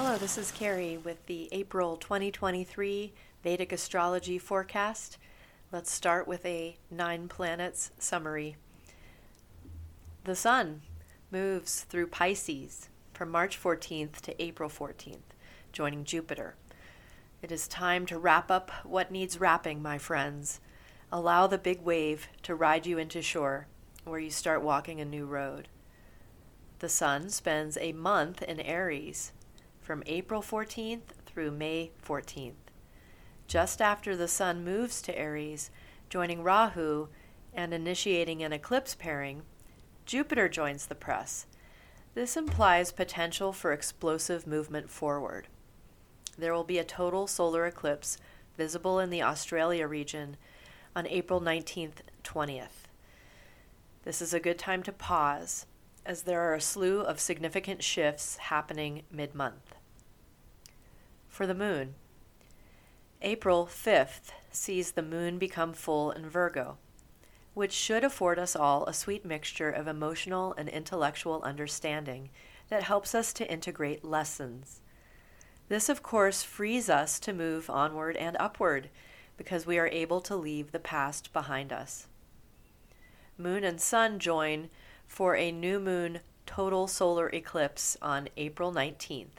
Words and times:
Hello, 0.00 0.16
this 0.16 0.38
is 0.38 0.52
Kerry 0.52 0.96
with 0.96 1.26
the 1.26 1.48
April 1.50 1.96
2023 1.96 3.12
Vedic 3.42 3.72
Astrology 3.72 4.38
Forecast. 4.38 5.18
Let's 5.72 5.90
start 5.90 6.28
with 6.28 6.46
a 6.46 6.76
nine 6.88 7.26
planets 7.26 7.90
summary. 7.98 8.54
The 10.22 10.36
Sun 10.36 10.82
moves 11.32 11.80
through 11.80 12.06
Pisces 12.06 12.90
from 13.12 13.32
March 13.32 13.60
14th 13.60 14.20
to 14.20 14.40
April 14.40 14.70
14th, 14.70 15.34
joining 15.72 16.04
Jupiter. 16.04 16.54
It 17.42 17.50
is 17.50 17.66
time 17.66 18.06
to 18.06 18.20
wrap 18.20 18.52
up 18.52 18.70
what 18.84 19.10
needs 19.10 19.40
wrapping, 19.40 19.82
my 19.82 19.98
friends. 19.98 20.60
Allow 21.10 21.48
the 21.48 21.58
big 21.58 21.82
wave 21.82 22.28
to 22.44 22.54
ride 22.54 22.86
you 22.86 22.98
into 22.98 23.20
shore, 23.20 23.66
where 24.04 24.20
you 24.20 24.30
start 24.30 24.62
walking 24.62 25.00
a 25.00 25.04
new 25.04 25.26
road. 25.26 25.66
The 26.78 26.88
Sun 26.88 27.30
spends 27.30 27.76
a 27.78 27.92
month 27.94 28.42
in 28.42 28.60
Aries 28.60 29.32
from 29.88 30.02
April 30.04 30.42
14th 30.42 31.14
through 31.24 31.50
May 31.50 31.90
14th. 32.06 32.52
Just 33.46 33.80
after 33.80 34.14
the 34.14 34.28
Sun 34.28 34.62
moves 34.62 35.00
to 35.00 35.18
Aries, 35.18 35.70
joining 36.10 36.42
Rahu 36.42 37.08
and 37.54 37.72
initiating 37.72 38.42
an 38.42 38.52
eclipse 38.52 38.94
pairing, 38.94 39.44
Jupiter 40.04 40.46
joins 40.46 40.84
the 40.84 40.94
press. 40.94 41.46
This 42.12 42.36
implies 42.36 42.92
potential 42.92 43.50
for 43.54 43.72
explosive 43.72 44.46
movement 44.46 44.90
forward. 44.90 45.48
There 46.36 46.52
will 46.52 46.64
be 46.64 46.76
a 46.76 46.84
total 46.84 47.26
solar 47.26 47.64
eclipse 47.64 48.18
visible 48.58 48.98
in 48.98 49.08
the 49.08 49.22
Australia 49.22 49.86
region 49.86 50.36
on 50.94 51.06
April 51.06 51.40
19th, 51.40 52.00
20th. 52.22 52.84
This 54.04 54.20
is 54.20 54.34
a 54.34 54.40
good 54.40 54.58
time 54.58 54.82
to 54.82 54.92
pause, 54.92 55.64
as 56.04 56.24
there 56.24 56.42
are 56.42 56.54
a 56.54 56.60
slew 56.60 57.00
of 57.00 57.18
significant 57.18 57.82
shifts 57.82 58.36
happening 58.36 59.04
mid 59.10 59.34
month 59.34 59.77
for 61.38 61.46
the 61.46 61.54
moon. 61.54 61.94
April 63.22 63.64
5th 63.64 64.32
sees 64.50 64.90
the 64.90 65.02
moon 65.02 65.38
become 65.38 65.72
full 65.72 66.10
in 66.10 66.28
Virgo, 66.28 66.78
which 67.54 67.70
should 67.70 68.02
afford 68.02 68.40
us 68.40 68.56
all 68.56 68.84
a 68.86 68.92
sweet 68.92 69.24
mixture 69.24 69.70
of 69.70 69.86
emotional 69.86 70.52
and 70.58 70.68
intellectual 70.68 71.40
understanding 71.44 72.30
that 72.70 72.82
helps 72.82 73.14
us 73.14 73.32
to 73.34 73.48
integrate 73.48 74.04
lessons. 74.04 74.80
This, 75.68 75.88
of 75.88 76.02
course, 76.02 76.42
frees 76.42 76.90
us 76.90 77.20
to 77.20 77.32
move 77.32 77.70
onward 77.70 78.16
and 78.16 78.36
upward 78.40 78.88
because 79.36 79.64
we 79.64 79.78
are 79.78 79.86
able 79.86 80.20
to 80.22 80.34
leave 80.34 80.72
the 80.72 80.80
past 80.80 81.32
behind 81.32 81.72
us. 81.72 82.08
Moon 83.38 83.62
and 83.62 83.80
Sun 83.80 84.18
join 84.18 84.70
for 85.06 85.36
a 85.36 85.52
new 85.52 85.78
moon 85.78 86.18
total 86.46 86.88
solar 86.88 87.28
eclipse 87.28 87.96
on 88.02 88.28
April 88.36 88.72
19th 88.72 89.38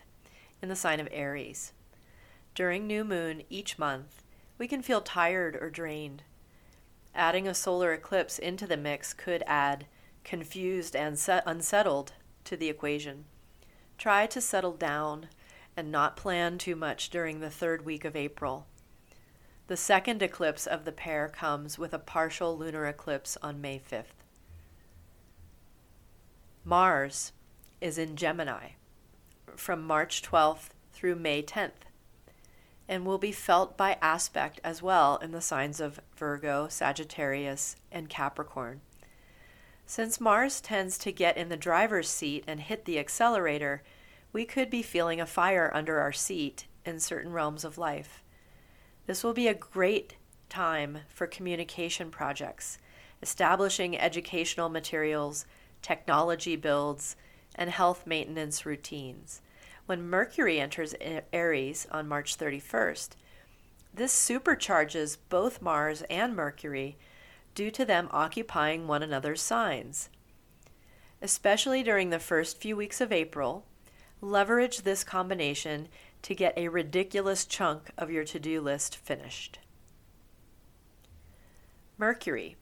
in 0.62 0.70
the 0.70 0.78
sign 0.78 1.02
of 1.02 1.10
Aries. 1.12 1.74
During 2.56 2.88
new 2.88 3.04
moon 3.04 3.44
each 3.50 3.80
month, 3.80 4.24
we 4.58 4.68
can 4.68 4.82
feel 4.82 5.02
tired 5.02 5.56
or 5.56 5.70
drained. 5.70 6.24
Adding 7.16 7.48
a 7.48 7.54
solar 7.54 7.94
eclipse 7.94 8.38
into 8.38 8.68
the 8.68 8.78
mix 8.78 9.14
could 9.14 9.44
add 9.48 9.86
confused 10.24 10.96
and 10.96 11.18
unsettled 11.46 12.14
to 12.44 12.58
the 12.58 12.70
equation. 12.70 13.26
Try 13.98 14.28
to 14.28 14.42
settle 14.42 14.74
down 14.74 15.28
and 15.76 15.92
not 15.92 16.18
plan 16.18 16.58
too 16.58 16.76
much 16.76 17.10
during 17.10 17.40
the 17.40 17.50
third 17.50 17.86
week 17.86 18.06
of 18.06 18.16
April. 18.16 18.68
The 19.68 19.78
second 19.78 20.22
eclipse 20.22 20.66
of 20.68 20.84
the 20.84 20.92
pair 20.92 21.30
comes 21.30 21.78
with 21.78 21.94
a 21.94 22.00
partial 22.00 22.58
lunar 22.58 22.86
eclipse 22.86 23.38
on 23.42 23.62
May 23.62 23.80
5th. 23.80 24.24
Mars 26.66 27.32
is 27.80 27.98
in 27.98 28.16
Gemini 28.16 28.72
from 29.56 29.84
March 29.84 30.22
12th 30.22 30.70
through 30.92 31.16
May 31.16 31.42
10th 31.42 31.89
and 32.90 33.06
will 33.06 33.20
be 33.20 33.32
felt 33.32 33.78
by 33.78 33.98
aspect 34.02 34.60
as 34.64 34.82
well 34.82 35.18
in 35.18 35.32
the 35.32 35.40
signs 35.40 35.80
of 35.80 36.02
Virgo, 36.18 36.68
Sagittarius, 36.68 37.76
and 37.92 38.10
Capricorn. 38.10 38.82
Since 39.86 40.20
Mars 40.20 40.60
tends 40.60 40.98
to 40.98 41.12
get 41.12 41.38
in 41.38 41.50
the 41.50 41.56
driver's 41.56 42.10
seat 42.10 42.44
and 42.48 42.60
hit 42.60 42.86
the 42.86 42.98
accelerator, 42.98 43.84
we 44.34 44.44
could 44.44 44.72
be 44.72 44.82
feeling 44.82 45.22
a 45.22 45.28
fire 45.28 45.72
under 45.72 46.00
our 46.00 46.12
seat 46.12 46.66
in 46.84 47.00
certain 47.00 47.32
realms 47.32 47.64
of 47.64 47.78
life. 47.78 48.24
This 49.06 49.24
will 49.24 49.34
be 49.34 49.48
a 49.48 49.54
great 49.54 50.16
time 50.50 51.00
for 51.10 51.28
communication 51.28 52.10
projects, 52.10 52.80
establishing 53.22 54.00
educational 54.00 54.68
materials, 54.68 55.46
technology 55.84 56.56
builds, 56.56 57.16
and 57.54 57.70
health 57.70 58.08
maintenance 58.08 58.66
routines 58.66 59.42
when 59.90 60.08
Mercury 60.08 60.60
enters 60.60 60.94
Aries 61.34 61.88
on 61.90 62.08
March 62.08 62.38
31st. 62.38 63.10
This 63.92 64.14
supercharges 64.14 65.18
both 65.30 65.64
Mars 65.64 66.04
and 66.12 66.36
Mercury 66.36 66.96
due 67.56 67.72
to 67.72 67.84
them 67.86 68.08
occupying 68.12 68.86
one 68.86 69.02
another's 69.02 69.42
signs. 69.42 70.10
Especially 71.24 71.82
during 71.82 72.12
the 72.12 72.20
first 72.20 72.62
few 72.62 72.78
weeks 72.78 73.02
of 73.02 73.12
April, 73.12 73.66
leverage 74.22 74.84
this 74.84 75.04
combination 75.04 75.88
to 76.22 76.36
get 76.36 76.56
a 76.56 76.68
ridiculous 76.68 77.44
chunk 77.44 77.90
of 77.98 78.12
your 78.12 78.26
to 78.26 78.40
do 78.40 78.62
list 78.62 78.96
finished. 78.96 79.58
Mercury 81.98 82.58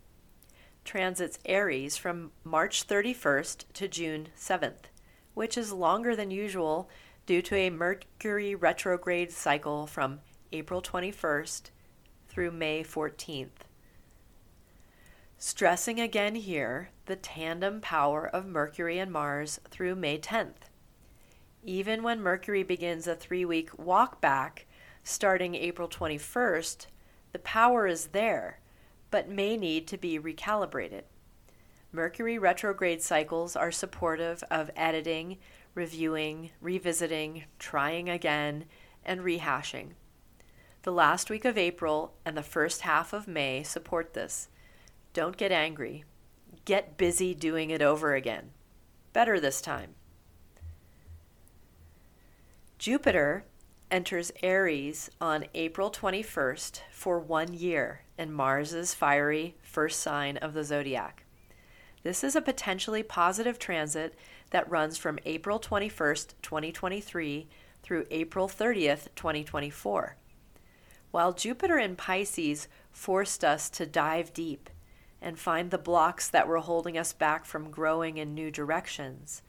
transits 0.86 1.40
Aries 1.44 1.98
from 1.98 2.32
March 2.46 2.88
31st 2.88 3.66
to 3.74 3.90
June 3.90 4.30
7th, 4.40 4.86
which 5.34 5.58
is 5.58 5.74
longer 5.74 6.16
than 6.16 6.32
usual 6.32 6.90
due 7.28 7.42
to 7.42 7.56
a 7.56 7.70
Mercury 7.70 8.56
retrograde 8.56 9.34
cycle 9.34 9.86
from 9.86 10.22
April 10.54 10.82
21st 10.82 11.64
through 12.30 12.52
May 12.52 12.86
14th. 12.86 13.68
Stressing 15.38 16.00
again 16.00 16.36
here 16.36 16.90
the 17.06 17.18
tandem 17.18 17.82
power 17.82 18.26
of 18.26 18.46
Mercury 18.46 18.98
and 18.98 19.12
Mars 19.12 19.60
through 19.70 19.96
May 19.96 20.18
10th. 20.18 20.70
Even 21.64 22.02
when 22.02 22.22
Mercury 22.22 22.64
begins 22.64 23.08
a 23.08 23.16
three 23.16 23.44
week 23.44 23.78
walk 23.78 24.22
back 24.22 24.66
starting 25.04 25.54
April 25.54 25.90
21st, 25.90 26.88
the 27.34 27.40
power 27.40 27.88
is 27.88 28.08
there, 28.08 28.62
but 29.12 29.30
may 29.30 29.58
need 29.58 29.86
to 29.88 29.98
be 29.98 30.18
recalibrated. 30.18 31.04
Mercury 31.92 32.38
retrograde 32.38 33.02
cycles 33.02 33.56
are 33.56 33.72
supportive 33.72 34.44
of 34.50 34.72
editing, 34.76 35.38
reviewing, 35.78 36.50
revisiting, 36.60 37.46
trying 37.60 38.10
again, 38.10 38.66
and 39.06 39.22
rehashing. 39.22 39.92
The 40.82 40.92
last 40.92 41.30
week 41.30 41.46
of 41.46 41.58
April 41.58 42.16
and 42.26 42.36
the 42.36 42.44
first 42.44 42.82
half 42.82 43.14
of 43.14 43.28
May 43.28 43.64
support 43.64 44.14
this. 44.14 44.50
Don't 45.14 45.38
get 45.38 45.52
angry. 45.52 46.04
Get 46.66 46.98
busy 46.98 47.34
doing 47.34 47.70
it 47.70 47.82
over 47.82 48.16
again. 48.16 48.52
Better 49.14 49.40
this 49.40 49.62
time. 49.62 49.96
Jupiter 52.78 53.46
enters 53.90 54.32
Aries 54.44 55.10
on 55.22 55.46
April 55.54 55.90
21st 55.92 56.82
for 56.92 57.20
one 57.20 57.54
year 57.54 58.02
in 58.18 58.32
Mars's 58.34 58.94
fiery 58.94 59.56
first 59.62 60.00
sign 60.00 60.38
of 60.38 60.54
the 60.54 60.64
zodiac. 60.64 61.24
This 62.04 62.24
is 62.24 62.36
a 62.36 62.42
potentially 62.42 63.04
positive 63.04 63.60
transit 63.60 64.16
that 64.52 64.70
runs 64.70 64.98
from 64.98 65.20
April 65.26 65.60
21st, 65.60 66.34
2023 66.42 67.48
through 67.84 68.06
April 68.12 68.48
30th, 68.48 69.08
2024. 69.16 70.16
While 71.12 71.34
Jupiter 71.34 71.78
in 71.78 71.96
Pisces 71.96 72.68
forced 72.92 73.44
us 73.44 73.70
to 73.72 73.86
dive 73.86 74.34
deep 74.34 74.70
and 75.22 75.40
find 75.40 75.72
the 75.72 75.78
blocks 75.78 76.30
that 76.30 76.48
were 76.48 76.60
holding 76.60 76.98
us 76.98 77.14
back 77.14 77.46
from 77.46 77.72
growing 77.72 78.18
in 78.18 78.34
new 78.34 78.52
directions, 78.52 79.42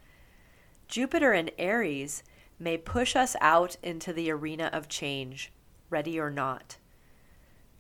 Jupiter 0.86 1.32
in 1.32 1.50
Aries 1.58 2.22
may 2.58 2.78
push 2.78 3.14
us 3.14 3.36
out 3.40 3.76
into 3.82 4.12
the 4.12 4.30
arena 4.30 4.70
of 4.72 4.88
change, 4.88 5.52
ready 5.90 6.18
or 6.18 6.30
not. 6.30 6.78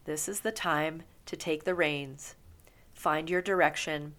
This 0.04 0.28
is 0.28 0.40
the 0.40 0.52
time 0.52 1.02
to 1.26 1.36
take 1.36 1.64
the 1.64 1.74
reins, 1.74 2.36
find 2.92 3.30
your 3.30 3.42
direction, 3.42 4.14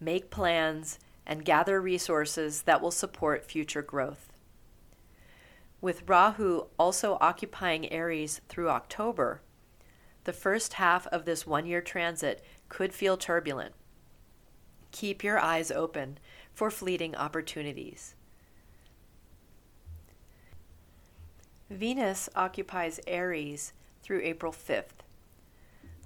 make 0.00 0.30
plans, 0.30 0.98
and 1.26 1.44
gather 1.44 1.80
resources 1.80 2.62
that 2.62 2.80
will 2.80 2.90
support 2.90 3.44
future 3.44 3.82
growth. 3.82 4.32
With 5.80 6.08
Rahu 6.08 6.66
also 6.78 7.18
occupying 7.20 7.92
Aries 7.92 8.40
through 8.48 8.70
October, 8.70 9.42
the 10.24 10.32
first 10.32 10.74
half 10.74 11.06
of 11.08 11.24
this 11.24 11.46
one 11.46 11.66
year 11.66 11.82
transit 11.82 12.42
could 12.68 12.94
feel 12.94 13.16
turbulent. 13.16 13.74
Keep 14.90 15.22
your 15.22 15.38
eyes 15.38 15.70
open 15.70 16.18
for 16.52 16.70
fleeting 16.70 17.14
opportunities. 17.14 18.14
Venus 21.68 22.28
occupies 22.34 23.00
Aries 23.06 23.72
through 24.02 24.20
April 24.22 24.52
5th. 24.52 25.02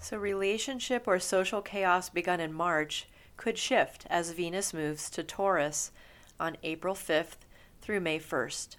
So, 0.00 0.16
relationship 0.16 1.06
or 1.06 1.18
social 1.18 1.60
chaos 1.60 2.08
begun 2.08 2.40
in 2.40 2.52
March 2.52 3.08
could 3.38 3.56
shift 3.56 4.04
as 4.10 4.32
Venus 4.32 4.74
moves 4.74 5.08
to 5.08 5.22
Taurus 5.22 5.90
on 6.38 6.58
April 6.62 6.94
5th 6.94 7.38
through 7.80 8.00
May 8.00 8.18
1st. 8.18 8.76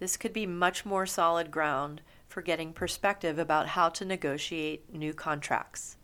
This 0.00 0.16
could 0.16 0.32
be 0.32 0.46
much 0.46 0.84
more 0.84 1.06
solid 1.06 1.52
ground 1.52 2.00
for 2.26 2.42
getting 2.42 2.72
perspective 2.72 3.38
about 3.38 3.68
how 3.68 3.88
to 3.90 4.04
negotiate 4.04 4.92
new 4.92 5.14
contracts. 5.14 5.96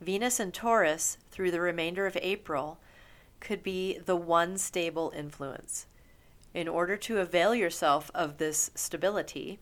Venus 0.00 0.40
and 0.40 0.52
Taurus, 0.52 1.18
through 1.30 1.52
the 1.52 1.60
remainder 1.60 2.06
of 2.06 2.18
April, 2.20 2.80
could 3.38 3.62
be 3.62 3.98
the 3.98 4.16
one 4.16 4.58
stable 4.58 5.12
influence. 5.14 5.86
In 6.54 6.66
order 6.66 6.96
to 6.96 7.20
avail 7.20 7.54
yourself 7.54 8.10
of 8.14 8.38
this 8.38 8.70
stability, 8.74 9.60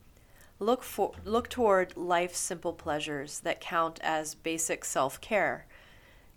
look 0.59 0.83
for 0.83 1.13
look 1.25 1.49
toward 1.49 1.97
life's 1.97 2.39
simple 2.39 2.73
pleasures 2.73 3.41
that 3.41 3.61
count 3.61 3.99
as 4.03 4.35
basic 4.35 4.85
self-care, 4.85 5.67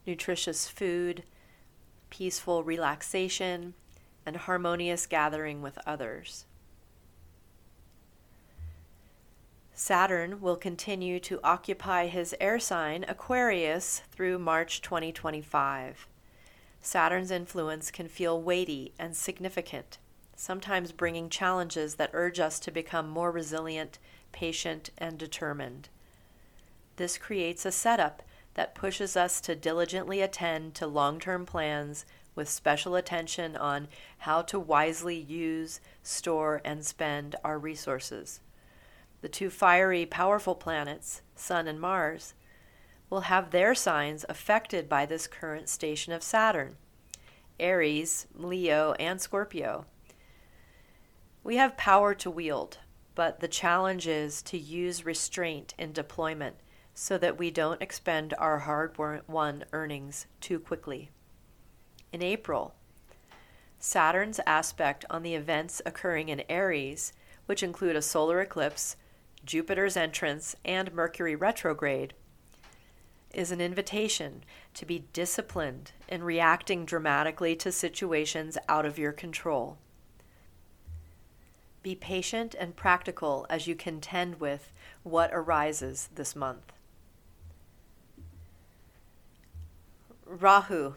nutritious 0.06 0.68
food, 0.68 1.24
peaceful 2.10 2.64
relaxation, 2.64 3.74
and 4.26 4.38
harmonious 4.38 5.06
gathering 5.06 5.62
with 5.62 5.78
others. 5.86 6.46
Saturn 9.74 10.40
will 10.40 10.56
continue 10.56 11.20
to 11.22 11.40
occupy 11.44 12.08
his 12.08 12.36
air 12.40 12.60
sign 12.60 13.04
Aquarius 13.08 14.04
through 14.12 14.38
March 14.38 14.82
2025. 14.82 16.08
Saturn's 16.80 17.32
influence 17.32 17.90
can 17.90 18.08
feel 18.08 18.42
weighty 18.42 18.94
and 19.00 19.16
significant, 19.16 19.98
sometimes 20.36 20.92
bringing 20.92 21.30
challenges 21.30 21.96
that 21.96 22.12
urge 22.14 22.40
us 22.40 22.60
to 22.60 22.72
become 22.72 23.10
more 23.10 23.32
resilient, 23.32 23.98
patient, 24.32 24.92
and 24.98 25.18
determined. 25.18 25.90
This 26.98 27.18
creates 27.18 27.66
a 27.66 27.72
setup 27.72 28.22
that 28.56 28.76
pushes 28.76 29.18
us 29.18 29.42
to 29.42 29.56
diligently 29.56 30.22
attend 30.22 30.76
to 30.76 30.88
long 30.88 31.20
term 31.20 31.46
plans 31.46 32.06
with 32.36 32.50
special 32.50 32.96
attention 32.96 33.56
on 33.56 33.88
how 34.20 34.42
to 34.42 34.60
wisely 34.60 35.16
use, 35.16 35.80
store, 36.02 36.62
and 36.66 36.86
spend 36.86 37.36
our 37.44 37.60
resources. 37.60 38.40
The 39.22 39.30
two 39.30 39.50
fiery, 39.50 40.06
powerful 40.06 40.56
planets, 40.56 41.22
Sun 41.36 41.68
and 41.68 41.80
Mars, 41.80 42.34
will 43.10 43.22
have 43.22 43.52
their 43.52 43.76
signs 43.76 44.26
affected 44.28 44.90
by 44.90 45.06
this 45.06 45.28
current 45.28 45.70
station 45.70 46.14
of 46.14 46.24
Saturn 46.24 46.76
Aries, 47.60 48.26
Leo, 48.34 48.94
and 48.94 49.22
Scorpio. 49.22 49.86
We 51.44 51.58
have 51.58 51.78
power 51.78 52.16
to 52.16 52.32
wield, 52.32 52.80
but 53.14 53.40
the 53.40 53.48
challenge 53.48 54.08
is 54.08 54.42
to 54.44 54.58
use 54.58 55.06
restraint 55.06 55.76
in 55.78 55.94
deployment 55.94 56.56
so 56.94 57.18
that 57.18 57.38
we 57.38 57.50
don't 57.50 57.82
expend 57.82 58.34
our 58.38 58.60
hard 58.60 58.98
won 59.28 59.66
earnings 59.74 60.28
too 60.40 60.60
quickly. 60.60 61.10
In 62.12 62.22
April, 62.22 62.76
Saturn's 63.80 64.40
aspect 64.46 65.04
on 65.10 65.24
the 65.24 65.36
events 65.36 65.82
occurring 65.86 66.30
in 66.30 66.44
Aries, 66.48 67.12
which 67.48 67.64
include 67.64 67.96
a 67.96 68.02
solar 68.02 68.40
eclipse, 68.40 68.96
Jupiter's 69.44 69.98
entrance, 69.98 70.56
and 70.64 70.94
Mercury 70.94 71.36
retrograde, 71.36 72.14
is 73.34 73.52
an 73.52 73.60
invitation 73.60 74.44
to 74.76 74.86
be 74.86 75.06
disciplined 75.12 75.92
in 76.08 76.24
reacting 76.24 76.86
dramatically 76.86 77.56
to 77.56 77.72
situations 77.72 78.58
out 78.70 78.86
of 78.86 79.00
your 79.00 79.12
control. 79.12 79.78
Be 81.82 81.96
patient 81.96 82.56
and 82.58 82.76
practical 82.76 83.46
as 83.50 83.68
you 83.68 83.76
contend 83.76 84.40
with 84.40 84.72
what 85.02 85.32
arises 85.34 86.10
this 86.16 86.36
month. 86.36 86.72
Rahu 90.42 90.96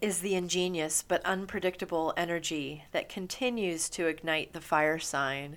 is 0.00 0.20
the 0.20 0.36
ingenious 0.36 1.02
but 1.02 1.24
unpredictable 1.24 2.14
energy 2.16 2.84
that 2.92 3.08
continues 3.08 3.88
to 3.90 4.06
ignite 4.06 4.52
the 4.52 4.60
fire 4.60 5.00
sign 5.00 5.56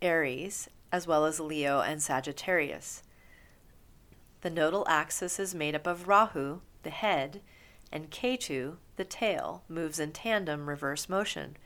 Aries, 0.00 0.68
as 0.90 1.06
well 1.06 1.26
as 1.26 1.40
Leo 1.40 1.80
and 1.80 2.02
Sagittarius. 2.02 3.02
The 4.40 4.48
nodal 4.48 4.86
axis 4.88 5.38
is 5.38 5.54
made 5.54 5.74
up 5.74 5.86
of 5.86 6.08
Rahu, 6.08 6.60
the 6.82 6.90
head, 6.90 7.42
and 7.92 8.10
Ketu, 8.10 8.76
the 8.96 9.04
tail, 9.04 9.64
moves 9.68 9.98
in 9.98 10.12
tandem 10.12 10.68
reverse 10.68 11.08
motion, 11.10 11.58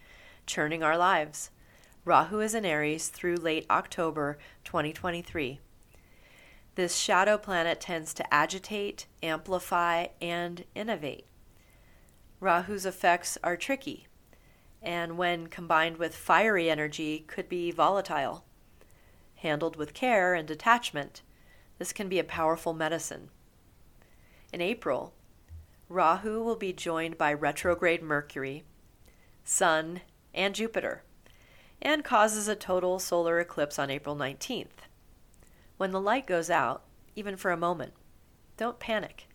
churning 0.47 0.83
our 0.83 0.99
lives. 0.99 1.51
Rahu 2.05 2.41
is 2.41 2.55
in 2.55 2.65
Aries 2.65 3.09
through 3.09 3.37
late 3.37 3.67
October 3.71 4.39
2023. 4.65 5.61
This 6.79 6.95
shadow 6.97 7.37
planet 7.39 7.81
tends 7.81 8.15
to 8.15 8.33
agitate, 8.33 9.07
amplify, 9.21 10.07
and 10.23 10.65
innovate. 10.77 11.27
Rahu's 12.41 12.87
effects 12.87 13.37
are 13.43 13.57
tricky, 13.57 14.07
and 14.81 15.19
when 15.19 15.49
combined 15.49 15.97
with 15.97 16.15
fiery 16.15 16.71
energy, 16.71 17.25
could 17.27 17.49
be 17.49 17.73
volatile. 17.73 18.45
Handled 19.39 19.75
with 19.75 19.93
care 19.93 20.35
and 20.35 20.47
detachment, 20.47 21.23
this 21.79 21.93
can 21.93 22.09
be 22.09 22.21
a 22.21 22.23
powerful 22.23 22.73
medicine. 22.73 23.31
In 24.53 24.61
April, 24.61 25.15
Rahu 25.89 26.45
will 26.45 26.55
be 26.55 26.73
joined 26.73 27.19
by 27.19 27.33
retrograde 27.33 28.05
Mercury, 28.05 28.63
Sun, 29.43 30.03
and 30.33 30.55
Jupiter, 30.55 31.03
and 31.83 32.05
causes 32.05 32.47
a 32.47 32.55
total 32.55 33.01
solar 33.01 33.41
eclipse 33.41 33.81
on 33.81 33.91
April 33.91 34.15
19th. 34.15 34.87
When 35.79 35.93
the 35.93 36.01
light 36.01 36.27
goes 36.27 36.51
out, 36.51 36.83
even 37.17 37.37
for 37.37 37.51
a 37.51 37.57
moment, 37.57 37.95
don't 38.57 38.81
panic, 38.81 39.29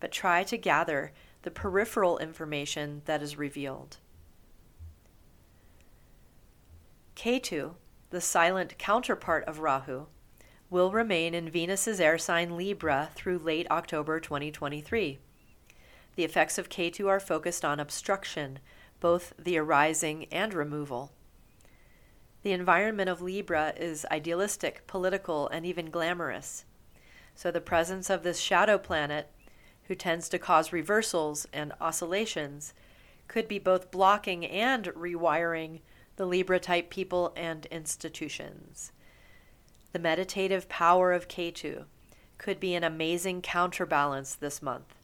but 0.00 0.12
try 0.12 0.42
to 0.44 0.58
gather 0.58 1.12
the 1.42 1.50
peripheral 1.50 2.18
information 2.18 3.02
that 3.04 3.22
is 3.22 3.38
revealed. 3.38 3.98
Ketu, 7.14 7.76
the 8.10 8.20
silent 8.20 8.76
counterpart 8.78 9.44
of 9.44 9.60
Rahu, 9.60 10.06
will 10.68 10.90
remain 10.90 11.34
in 11.34 11.48
Venus's 11.48 12.00
air 12.00 12.18
sign 12.18 12.56
Libra 12.56 13.10
through 13.14 13.38
late 13.38 13.70
October 13.70 14.18
2023. 14.18 15.20
The 16.16 16.24
effects 16.24 16.58
of 16.58 16.68
Ketu 16.68 17.08
are 17.08 17.20
focused 17.20 17.64
on 17.64 17.78
obstruction, 17.78 18.58
both 18.98 19.32
the 19.38 19.56
arising 19.56 20.26
and 20.32 20.52
removal. 20.52 21.12
The 22.46 22.52
environment 22.52 23.10
of 23.10 23.20
Libra 23.20 23.72
is 23.76 24.06
idealistic, 24.08 24.86
political, 24.86 25.48
and 25.48 25.66
even 25.66 25.90
glamorous. 25.90 26.64
So 27.34 27.50
the 27.50 27.60
presence 27.60 28.08
of 28.08 28.22
this 28.22 28.38
shadow 28.38 28.78
planet, 28.78 29.32
who 29.88 29.96
tends 29.96 30.28
to 30.28 30.38
cause 30.38 30.72
reversals 30.72 31.48
and 31.52 31.72
oscillations, 31.80 32.72
could 33.26 33.48
be 33.48 33.58
both 33.58 33.90
blocking 33.90 34.46
and 34.46 34.84
rewiring 34.84 35.80
the 36.14 36.24
Libra 36.24 36.60
type 36.60 36.88
people 36.88 37.32
and 37.34 37.66
institutions. 37.66 38.92
The 39.90 39.98
meditative 39.98 40.68
power 40.68 41.12
of 41.12 41.26
Ketu 41.26 41.86
could 42.38 42.60
be 42.60 42.76
an 42.76 42.84
amazing 42.84 43.42
counterbalance 43.42 44.36
this 44.36 44.62
month, 44.62 44.94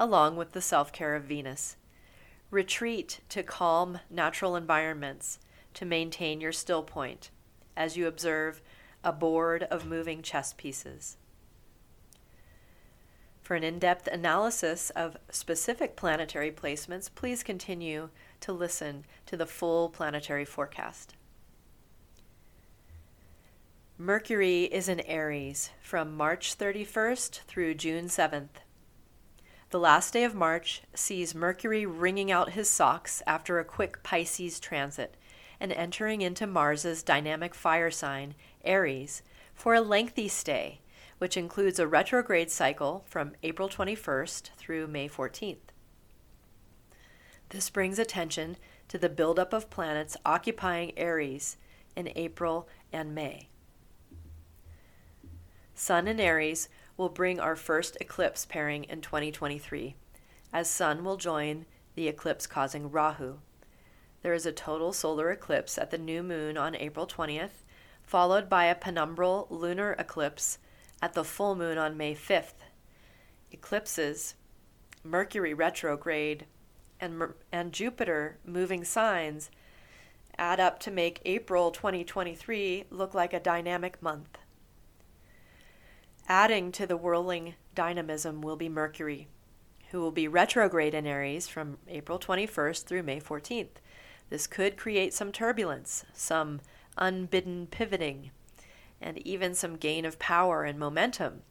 along 0.00 0.36
with 0.36 0.52
the 0.52 0.62
self 0.62 0.90
care 0.90 1.16
of 1.16 1.24
Venus. 1.24 1.76
Retreat 2.50 3.20
to 3.28 3.42
calm 3.42 4.00
natural 4.08 4.56
environments 4.56 5.38
to 5.76 5.84
maintain 5.84 6.40
your 6.40 6.52
still 6.52 6.82
point 6.82 7.30
as 7.76 7.96
you 7.96 8.06
observe 8.06 8.62
a 9.04 9.12
board 9.12 9.62
of 9.64 9.86
moving 9.86 10.22
chess 10.22 10.52
pieces. 10.52 11.16
For 13.42 13.54
an 13.54 13.62
in 13.62 13.78
depth 13.78 14.08
analysis 14.08 14.90
of 14.90 15.18
specific 15.30 15.94
planetary 15.94 16.50
placements, 16.50 17.08
please 17.14 17.44
continue 17.44 18.08
to 18.40 18.52
listen 18.52 19.04
to 19.26 19.36
the 19.36 19.46
full 19.46 19.88
planetary 19.88 20.44
forecast. 20.44 21.14
Mercury 23.98 24.64
is 24.64 24.88
in 24.88 25.00
Aries 25.00 25.70
from 25.80 26.16
March 26.16 26.58
31st 26.58 27.42
through 27.42 27.74
June 27.74 28.06
7th. 28.06 28.48
The 29.70 29.78
last 29.78 30.12
day 30.12 30.24
of 30.24 30.34
March 30.34 30.82
sees 30.94 31.34
Mercury 31.34 31.86
wringing 31.86 32.30
out 32.32 32.50
his 32.50 32.68
socks 32.68 33.22
after 33.26 33.58
a 33.58 33.64
quick 33.64 34.02
Pisces 34.02 34.58
transit 34.58 35.14
and 35.60 35.72
entering 35.72 36.20
into 36.20 36.46
Mars's 36.46 37.02
dynamic 37.02 37.54
fire 37.54 37.90
sign, 37.90 38.34
Aries, 38.64 39.22
for 39.54 39.74
a 39.74 39.80
lengthy 39.80 40.28
stay, 40.28 40.80
which 41.18 41.36
includes 41.36 41.78
a 41.78 41.86
retrograde 41.86 42.50
cycle 42.50 43.04
from 43.06 43.32
April 43.42 43.68
21st 43.68 44.50
through 44.56 44.86
May 44.86 45.08
14th. 45.08 45.56
This 47.50 47.70
brings 47.70 47.98
attention 47.98 48.56
to 48.88 48.98
the 48.98 49.08
buildup 49.08 49.52
of 49.52 49.70
planets 49.70 50.16
occupying 50.24 50.92
Aries 50.96 51.56
in 51.94 52.10
April 52.16 52.68
and 52.92 53.14
May. 53.14 53.48
Sun 55.74 56.08
in 56.08 56.20
Aries 56.20 56.68
will 56.96 57.08
bring 57.08 57.38
our 57.38 57.56
first 57.56 57.96
eclipse 58.00 58.46
pairing 58.46 58.84
in 58.84 59.00
2023, 59.00 59.94
as 60.52 60.68
Sun 60.68 61.04
will 61.04 61.16
join 61.16 61.66
the 61.94 62.08
eclipse 62.08 62.46
causing 62.46 62.90
Rahu 62.90 63.38
there 64.22 64.34
is 64.34 64.46
a 64.46 64.52
total 64.52 64.92
solar 64.92 65.30
eclipse 65.30 65.78
at 65.78 65.90
the 65.90 65.98
new 65.98 66.22
moon 66.22 66.56
on 66.56 66.74
April 66.74 67.06
20th, 67.06 67.62
followed 68.02 68.48
by 68.48 68.64
a 68.64 68.74
penumbral 68.74 69.46
lunar 69.50 69.92
eclipse 69.98 70.58
at 71.02 71.14
the 71.14 71.24
full 71.24 71.54
moon 71.54 71.78
on 71.78 71.96
May 71.96 72.14
5th. 72.14 72.64
Eclipses, 73.52 74.34
Mercury 75.04 75.54
retrograde, 75.54 76.46
and, 77.00 77.34
and 77.52 77.72
Jupiter 77.72 78.38
moving 78.44 78.84
signs 78.84 79.50
add 80.38 80.60
up 80.60 80.78
to 80.80 80.90
make 80.90 81.20
April 81.24 81.70
2023 81.70 82.84
look 82.90 83.14
like 83.14 83.32
a 83.32 83.40
dynamic 83.40 84.02
month. 84.02 84.38
Adding 86.28 86.72
to 86.72 86.86
the 86.86 86.96
whirling 86.96 87.54
dynamism 87.74 88.40
will 88.40 88.56
be 88.56 88.68
Mercury, 88.68 89.28
who 89.90 90.00
will 90.00 90.10
be 90.10 90.28
retrograde 90.28 90.94
in 90.94 91.06
Aries 91.06 91.46
from 91.46 91.78
April 91.88 92.18
21st 92.18 92.84
through 92.84 93.02
May 93.04 93.20
14th. 93.20 93.76
This 94.28 94.46
could 94.46 94.76
create 94.76 95.14
some 95.14 95.32
turbulence, 95.32 96.04
some 96.12 96.60
unbidden 96.98 97.68
pivoting, 97.68 98.30
and 99.00 99.18
even 99.18 99.54
some 99.54 99.76
gain 99.76 100.04
of 100.04 100.18
power 100.18 100.64
and 100.64 100.78
momentum, 100.78 101.42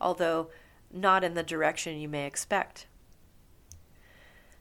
although 0.00 0.50
not 0.92 1.24
in 1.24 1.34
the 1.34 1.42
direction 1.42 1.98
you 1.98 2.08
may 2.08 2.26
expect. 2.26 2.86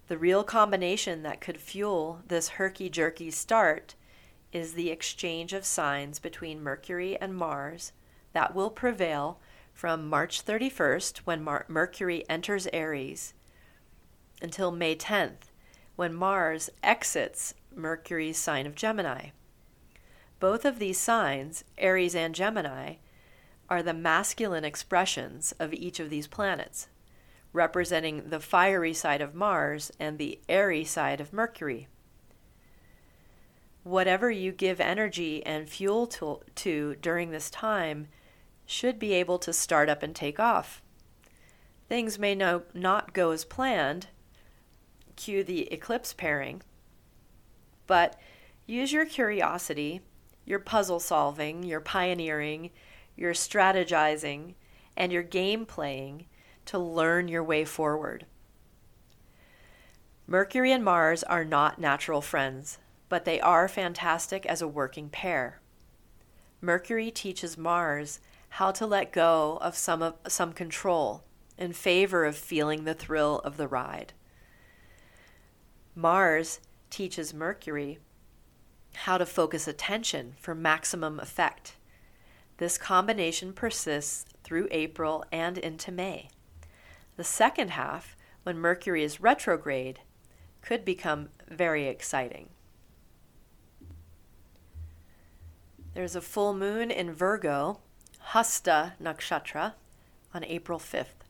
The 0.07 0.17
real 0.17 0.43
combination 0.43 1.23
that 1.23 1.41
could 1.41 1.59
fuel 1.59 2.21
this 2.27 2.49
herky 2.49 2.89
jerky 2.89 3.31
start 3.31 3.95
is 4.51 4.73
the 4.73 4.89
exchange 4.89 5.53
of 5.53 5.65
signs 5.65 6.19
between 6.19 6.61
Mercury 6.61 7.17
and 7.19 7.35
Mars 7.35 7.91
that 8.33 8.53
will 8.53 8.69
prevail 8.69 9.39
from 9.73 10.07
March 10.07 10.45
31st, 10.45 11.19
when 11.19 11.43
Mar- 11.43 11.65
Mercury 11.67 12.23
enters 12.29 12.67
Aries, 12.71 13.33
until 14.41 14.71
May 14.71 14.95
10th, 14.95 15.49
when 15.95 16.13
Mars 16.13 16.69
exits 16.81 17.53
Mercury's 17.75 18.37
sign 18.37 18.65
of 18.65 18.75
Gemini. 18.75 19.29
Both 20.39 20.65
of 20.65 20.79
these 20.79 20.97
signs, 20.97 21.63
Aries 21.77 22.15
and 22.15 22.35
Gemini, 22.35 22.95
are 23.69 23.83
the 23.83 23.93
masculine 23.93 24.65
expressions 24.65 25.53
of 25.59 25.73
each 25.73 25.99
of 25.99 26.09
these 26.09 26.27
planets 26.27 26.87
representing 27.53 28.29
the 28.29 28.39
fiery 28.39 28.93
side 28.93 29.21
of 29.21 29.35
Mars 29.35 29.91
and 29.99 30.17
the 30.17 30.39
airy 30.49 30.83
side 30.83 31.21
of 31.21 31.31
Mercury. 31.31 31.87
Whatever 33.83 34.31
you 34.31 34.51
give 34.51 34.79
energy 34.79 35.45
and 35.45 35.69
fuel 35.69 36.07
to, 36.07 36.39
to, 36.55 36.95
during 36.95 37.29
this 37.29 37.49
time 37.49 38.07
should 38.65 38.97
be 38.97 39.13
able 39.13 39.37
to 39.39 39.53
start 39.53 39.87
up 39.87 40.01
and 40.01 40.15
take 40.15 40.39
off. 40.39 40.81
Things 41.87 42.17
may 42.17 42.33
no, 42.33 42.63
not 42.73 43.13
go 43.13 43.31
as 43.31 43.45
planned, 43.45 44.07
cue 45.15 45.43
the 45.43 45.71
eclipse 45.71 46.13
pairing, 46.13 46.61
but 47.87 48.19
use 48.65 48.91
your 48.91 49.05
curiosity, 49.05 50.01
your 50.45 50.59
puzzle 50.59 50.99
solving, 50.99 51.63
your 51.63 51.79
pioneering, 51.79 52.71
your 53.15 53.33
strategizing, 53.33 54.55
and 54.95 55.11
your 55.11 55.23
game 55.23 55.65
playing 55.65 56.25
to 56.65 56.77
learn 56.77 57.27
your 57.27 57.43
way 57.43 57.65
forward. 57.65 58.25
Mercury 60.25 60.71
and 60.71 60.83
Mars 60.83 61.23
are 61.23 61.43
not 61.43 61.79
natural 61.79 62.21
friends, 62.21 62.77
but 63.09 63.25
they 63.25 63.41
are 63.41 63.67
fantastic 63.67 64.45
as 64.45 64.61
a 64.61 64.67
working 64.67 65.09
pair. 65.09 65.59
Mercury 66.61 67.11
teaches 67.11 67.57
Mars 67.57 68.19
how 68.49 68.71
to 68.71 68.85
let 68.85 69.11
go 69.11 69.57
of 69.61 69.75
some, 69.75 70.01
of, 70.01 70.15
some 70.27 70.53
control 70.53 71.23
in 71.57 71.73
favor 71.73 72.23
of 72.23 72.37
feeling 72.37 72.83
the 72.83 72.93
thrill 72.93 73.39
of 73.39 73.57
the 73.57 73.67
ride. 73.67 74.13
Mars 75.95 76.59
teaches 76.89 77.33
Mercury 77.33 77.99
how 78.95 79.17
to 79.17 79.25
focus 79.25 79.67
attention 79.67 80.33
for 80.39 80.55
maximum 80.55 81.19
effect. 81.19 81.75
This 82.57 82.77
combination 82.77 83.53
persists 83.53 84.25
through 84.43 84.67
April 84.71 85.23
and 85.31 85.57
into 85.57 85.91
May. 85.91 86.29
The 87.15 87.23
second 87.23 87.71
half, 87.71 88.15
when 88.43 88.57
Mercury 88.57 89.03
is 89.03 89.21
retrograde, 89.21 89.99
could 90.61 90.83
become 90.85 91.29
very 91.47 91.87
exciting. 91.87 92.49
There's 95.93 96.15
a 96.15 96.21
full 96.21 96.53
moon 96.53 96.89
in 96.89 97.13
Virgo, 97.13 97.79
Hasta 98.19 98.93
Nakshatra, 99.01 99.73
on 100.33 100.43
April 100.43 100.79
5th. 100.79 101.21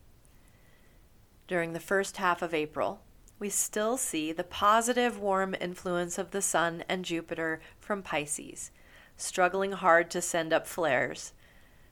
During 1.48 1.74
the 1.74 1.82
first 1.82 2.18
half 2.18 2.42
of 2.42 2.54
April, 2.54 3.02
we 3.40 3.50
still 3.50 3.98
see 3.98 4.32
the 4.32 4.44
positive 4.44 5.20
warm 5.20 5.56
influence 5.60 6.18
of 6.18 6.32
the 6.32 6.42
Sun 6.42 6.84
and 6.88 7.04
Jupiter 7.04 7.60
from 7.80 8.02
Pisces, 8.02 8.72
struggling 9.18 9.74
hard 9.74 10.10
to 10.12 10.22
send 10.22 10.54
up 10.54 10.68
flares, 10.68 11.34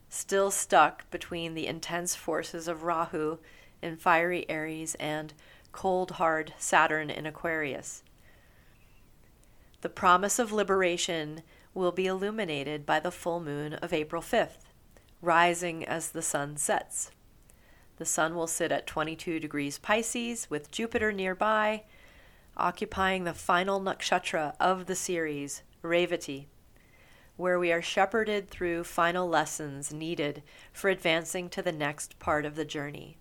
still 0.10 0.52
stuck 0.52 1.10
between 1.12 1.54
the 1.54 1.68
intense 1.68 2.16
forces 2.16 2.68
of 2.68 2.84
Rahu 2.84 3.40
in 3.82 3.98
fiery 3.98 4.46
Aries 4.50 4.96
and 4.96 5.34
cold, 5.72 6.12
hard 6.12 6.54
Saturn 6.58 7.10
in 7.10 7.26
Aquarius. 7.26 8.04
The 9.82 9.90
promise 9.90 10.38
of 10.38 10.52
liberation 10.52 11.42
will 11.74 11.92
be 11.92 12.06
illuminated 12.06 12.86
by 12.86 13.00
the 13.00 13.12
full 13.12 13.40
moon 13.40 13.74
of 13.76 13.94
April 13.94 14.22
5th, 14.22 14.70
rising 15.22 15.86
as 15.86 16.10
the 16.10 16.22
sun 16.22 16.58
sets. 16.58 17.12
The 18.02 18.06
sun 18.06 18.34
will 18.34 18.48
sit 18.48 18.72
at 18.72 18.88
22 18.88 19.40
degrees 19.40 19.78
Pisces 19.78 20.50
with 20.50 20.72
Jupiter 20.72 21.12
nearby, 21.12 21.84
occupying 22.58 23.26
the 23.26 23.36
final 23.36 23.80
nakshatra 23.80 24.56
of 24.60 24.88
the 24.88 24.96
series, 24.96 25.62
Revati, 25.84 26.48
where 27.38 27.60
we 27.60 27.72
are 27.72 27.84
shepherded 27.84 28.50
through 28.50 28.86
final 28.86 29.30
lessons 29.30 29.94
needed 29.94 30.42
for 30.74 30.90
advancing 30.90 31.48
to 31.50 31.62
the 31.62 31.72
next 31.72 32.18
part 32.18 32.44
of 32.44 32.56
the 32.56 32.66
journey 32.66 33.20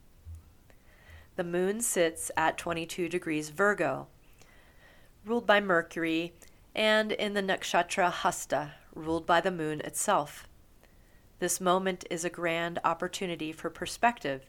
the 1.36 1.44
moon 1.44 1.82
sits 1.82 2.30
at 2.34 2.56
22 2.56 3.06
degrees 3.10 3.50
Virgo, 3.50 4.08
ruled 5.26 5.46
by 5.46 5.60
Mercury, 5.60 6.32
and 6.74 7.12
in 7.12 7.34
the 7.34 7.42
nakshatra 7.42 8.10
Hasta, 8.10 8.72
ruled 8.94 9.26
by 9.26 9.42
the 9.42 9.50
moon 9.50 9.82
itself. 9.82 10.48
This 11.38 11.60
moment 11.60 12.06
is 12.08 12.24
a 12.24 12.30
grand 12.30 12.78
opportunity 12.82 13.52
for 13.52 13.68
perspective 13.68 14.46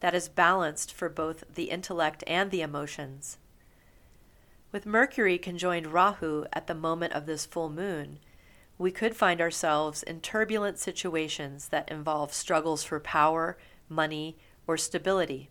that 0.00 0.14
is 0.14 0.28
balanced 0.28 0.92
for 0.92 1.08
both 1.08 1.44
the 1.54 1.70
intellect 1.70 2.24
and 2.26 2.50
the 2.50 2.62
emotions. 2.62 3.38
With 4.72 4.86
Mercury 4.86 5.38
conjoined 5.38 5.88
Rahu 5.88 6.46
at 6.52 6.66
the 6.66 6.74
moment 6.74 7.12
of 7.12 7.26
this 7.26 7.46
full 7.46 7.70
moon, 7.70 8.18
we 8.78 8.90
could 8.90 9.14
find 9.14 9.40
ourselves 9.40 10.02
in 10.02 10.20
turbulent 10.20 10.78
situations 10.78 11.68
that 11.68 11.90
involve 11.90 12.32
struggles 12.32 12.82
for 12.82 12.98
power, 13.00 13.58
money, 13.88 14.36
or 14.66 14.76
stability 14.76 15.50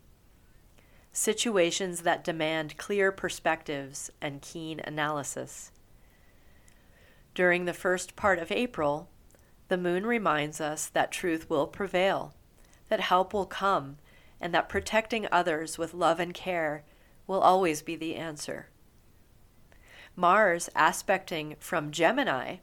situations 1.11 2.01
that 2.01 2.23
demand 2.23 2.77
clear 2.77 3.11
perspectives 3.11 4.11
and 4.21 4.41
keen 4.41 4.79
analysis. 4.81 5.71
During 7.33 7.65
the 7.65 7.73
first 7.73 8.15
part 8.15 8.39
of 8.39 8.51
April, 8.51 9.09
the 9.67 9.77
moon 9.77 10.05
reminds 10.05 10.59
us 10.61 10.87
that 10.87 11.11
truth 11.11 11.49
will 11.49 11.67
prevail, 11.67 12.33
that 12.89 12.99
help 12.99 13.33
will 13.33 13.45
come, 13.45 13.97
and 14.41 14.53
that 14.53 14.69
protecting 14.69 15.27
others 15.31 15.77
with 15.77 15.93
love 15.93 16.19
and 16.19 16.33
care 16.33 16.83
will 17.27 17.39
always 17.39 17.81
be 17.81 17.95
the 17.95 18.15
answer. 18.15 18.69
Mars, 20.15 20.69
aspecting 20.75 21.55
from 21.59 21.91
Gemini, 21.91 22.57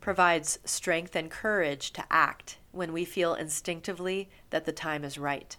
provides 0.00 0.58
strength 0.64 1.16
and 1.16 1.30
courage 1.30 1.92
to 1.92 2.04
act 2.10 2.58
when 2.72 2.92
we 2.92 3.04
feel 3.04 3.34
instinctively 3.34 4.28
that 4.50 4.64
the 4.64 4.72
time 4.72 5.04
is 5.04 5.18
right. 5.18 5.56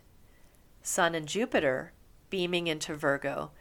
Sun 0.82 1.16
and 1.16 1.28
Jupiter, 1.28 1.94
beaming 2.30 2.68
into 2.68 2.94
Virgo, 2.94 3.52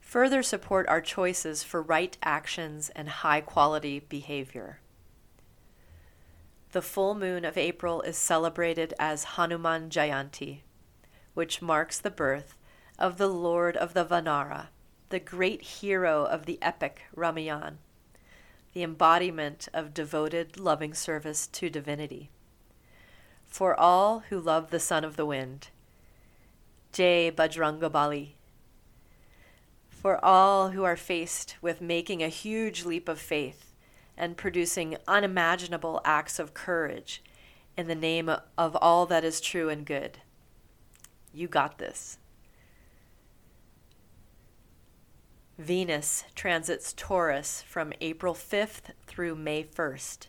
further 0.00 0.42
support 0.42 0.86
our 0.88 1.00
choices 1.00 1.62
for 1.62 1.80
right 1.80 2.18
actions 2.22 2.90
and 2.90 3.08
high 3.08 3.40
quality 3.40 4.00
behavior. 4.00 4.80
The 6.72 6.82
full 6.82 7.14
moon 7.14 7.44
of 7.44 7.56
April 7.56 8.02
is 8.02 8.16
celebrated 8.16 8.94
as 8.98 9.24
Hanuman 9.24 9.90
Jayanti, 9.90 10.60
which 11.34 11.62
marks 11.62 11.98
the 11.98 12.10
birth 12.10 12.56
of 12.98 13.18
the 13.18 13.28
Lord 13.28 13.76
of 13.76 13.94
the 13.94 14.04
Vanara, 14.04 14.68
the 15.08 15.18
great 15.18 15.62
hero 15.62 16.24
of 16.24 16.46
the 16.46 16.58
epic 16.62 17.02
Ramayana, 17.14 17.76
the 18.72 18.82
embodiment 18.82 19.68
of 19.74 19.94
devoted, 19.94 20.58
loving 20.58 20.94
service 20.94 21.46
to 21.48 21.68
divinity. 21.68 22.30
For 23.46 23.78
all 23.78 24.20
who 24.30 24.40
love 24.40 24.70
the 24.70 24.80
Son 24.80 25.04
of 25.04 25.16
the 25.16 25.26
Wind, 25.26 25.68
Jai 26.92 27.30
Bajrangabali. 27.30 28.30
For 29.90 30.22
all 30.24 30.70
who 30.70 30.84
are 30.84 30.96
faced 30.96 31.56
with 31.60 31.80
making 31.80 32.22
a 32.22 32.28
huge 32.28 32.84
leap 32.84 33.08
of 33.08 33.18
faith 33.18 33.72
and 34.16 34.36
producing 34.36 34.96
unimaginable 35.06 36.00
acts 36.04 36.38
of 36.38 36.54
courage 36.54 37.22
in 37.76 37.88
the 37.88 37.94
name 37.94 38.28
of 38.58 38.76
all 38.76 39.06
that 39.06 39.24
is 39.24 39.40
true 39.40 39.68
and 39.68 39.84
good. 39.86 40.18
You 41.32 41.48
got 41.48 41.78
this. 41.78 42.18
Venus 45.58 46.24
transits 46.34 46.92
Taurus 46.92 47.62
from 47.66 47.92
April 48.00 48.34
5th 48.34 48.92
through 49.06 49.34
May 49.36 49.62
1st. 49.62 50.26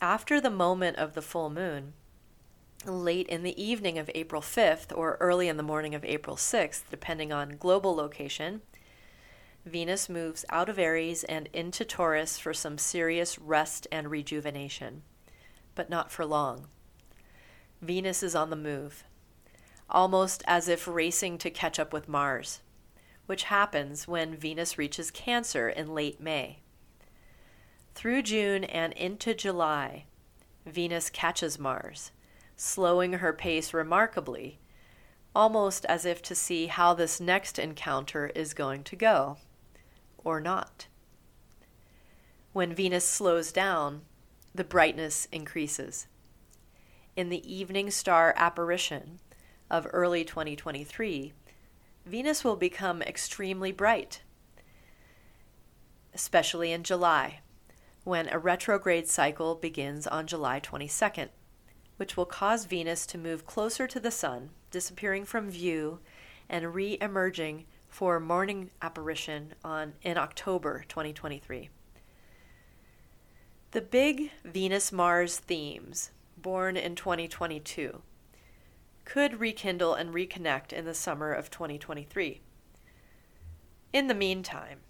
After 0.00 0.40
the 0.40 0.50
moment 0.50 0.96
of 0.98 1.14
the 1.14 1.22
full 1.22 1.48
moon, 1.48 1.94
late 2.84 3.26
in 3.28 3.42
the 3.42 3.60
evening 3.60 3.98
of 3.98 4.10
April 4.14 4.42
5th 4.42 4.96
or 4.96 5.16
early 5.20 5.48
in 5.48 5.56
the 5.56 5.62
morning 5.62 5.94
of 5.94 6.04
April 6.04 6.36
6th, 6.36 6.82
depending 6.90 7.32
on 7.32 7.56
global 7.56 7.94
location, 7.94 8.62
Venus 9.64 10.08
moves 10.08 10.44
out 10.50 10.68
of 10.68 10.78
Aries 10.78 11.24
and 11.24 11.48
into 11.52 11.84
Taurus 11.84 12.38
for 12.38 12.54
some 12.54 12.78
serious 12.78 13.38
rest 13.38 13.86
and 13.90 14.10
rejuvenation, 14.10 15.02
but 15.74 15.90
not 15.90 16.12
for 16.12 16.24
long. 16.24 16.68
Venus 17.82 18.22
is 18.22 18.34
on 18.34 18.50
the 18.50 18.56
move, 18.56 19.04
almost 19.90 20.42
as 20.46 20.68
if 20.68 20.86
racing 20.86 21.38
to 21.38 21.50
catch 21.50 21.78
up 21.78 21.92
with 21.92 22.08
Mars, 22.08 22.60
which 23.26 23.44
happens 23.44 24.06
when 24.06 24.36
Venus 24.36 24.78
reaches 24.78 25.10
Cancer 25.10 25.68
in 25.68 25.94
late 25.94 26.20
May. 26.20 26.58
Through 27.94 28.22
June 28.22 28.64
and 28.64 28.92
into 28.92 29.34
July, 29.34 30.04
Venus 30.66 31.10
catches 31.10 31.58
Mars, 31.58 32.12
slowing 32.56 33.14
her 33.14 33.32
pace 33.32 33.72
remarkably, 33.72 34.58
almost 35.34 35.84
as 35.86 36.04
if 36.04 36.22
to 36.22 36.34
see 36.34 36.66
how 36.66 36.94
this 36.94 37.20
next 37.20 37.58
encounter 37.58 38.28
is 38.34 38.54
going 38.54 38.84
to 38.84 38.96
go 38.96 39.38
or 40.18 40.40
not. 40.40 40.86
When 42.52 42.74
Venus 42.74 43.04
slows 43.04 43.52
down, 43.52 44.02
the 44.54 44.64
brightness 44.64 45.28
increases. 45.30 46.06
In 47.16 47.28
the 47.28 47.52
evening 47.52 47.90
star 47.90 48.34
apparition 48.36 49.20
of 49.70 49.86
early 49.92 50.24
2023, 50.24 51.32
Venus 52.06 52.42
will 52.42 52.56
become 52.56 53.02
extremely 53.02 53.72
bright, 53.72 54.22
especially 56.14 56.72
in 56.72 56.82
July, 56.82 57.40
when 58.04 58.28
a 58.28 58.38
retrograde 58.38 59.06
cycle 59.06 59.54
begins 59.54 60.06
on 60.06 60.26
July 60.26 60.58
22nd, 60.60 61.28
which 61.98 62.16
will 62.16 62.24
cause 62.24 62.64
Venus 62.64 63.06
to 63.06 63.18
move 63.18 63.46
closer 63.46 63.86
to 63.86 64.00
the 64.00 64.10
Sun, 64.10 64.50
disappearing 64.70 65.24
from 65.24 65.50
view 65.50 65.98
and 66.48 66.74
re 66.74 66.96
emerging 67.00 67.66
for 67.88 68.20
morning 68.20 68.70
apparition 68.80 69.54
on 69.64 69.94
in 70.02 70.16
October 70.16 70.84
2023. 70.88 71.68
The 73.72 73.80
big 73.82 74.30
Venus 74.44 74.92
Mars 74.92 75.38
themes, 75.38 76.10
born 76.38 76.76
in 76.76 76.94
2022, 76.94 78.00
could 79.08 79.40
rekindle 79.40 79.94
and 79.94 80.12
reconnect 80.12 80.70
in 80.70 80.84
the 80.84 80.92
summer 80.92 81.32
of 81.32 81.50
2023. 81.50 82.42
In 83.90 84.06
the 84.06 84.14
meantime, 84.14 84.80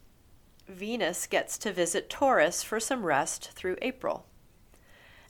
Venus 0.66 1.28
gets 1.28 1.56
to 1.58 1.72
visit 1.72 2.10
Taurus 2.10 2.64
for 2.64 2.80
some 2.80 3.06
rest 3.06 3.52
through 3.52 3.76
April. 3.80 4.26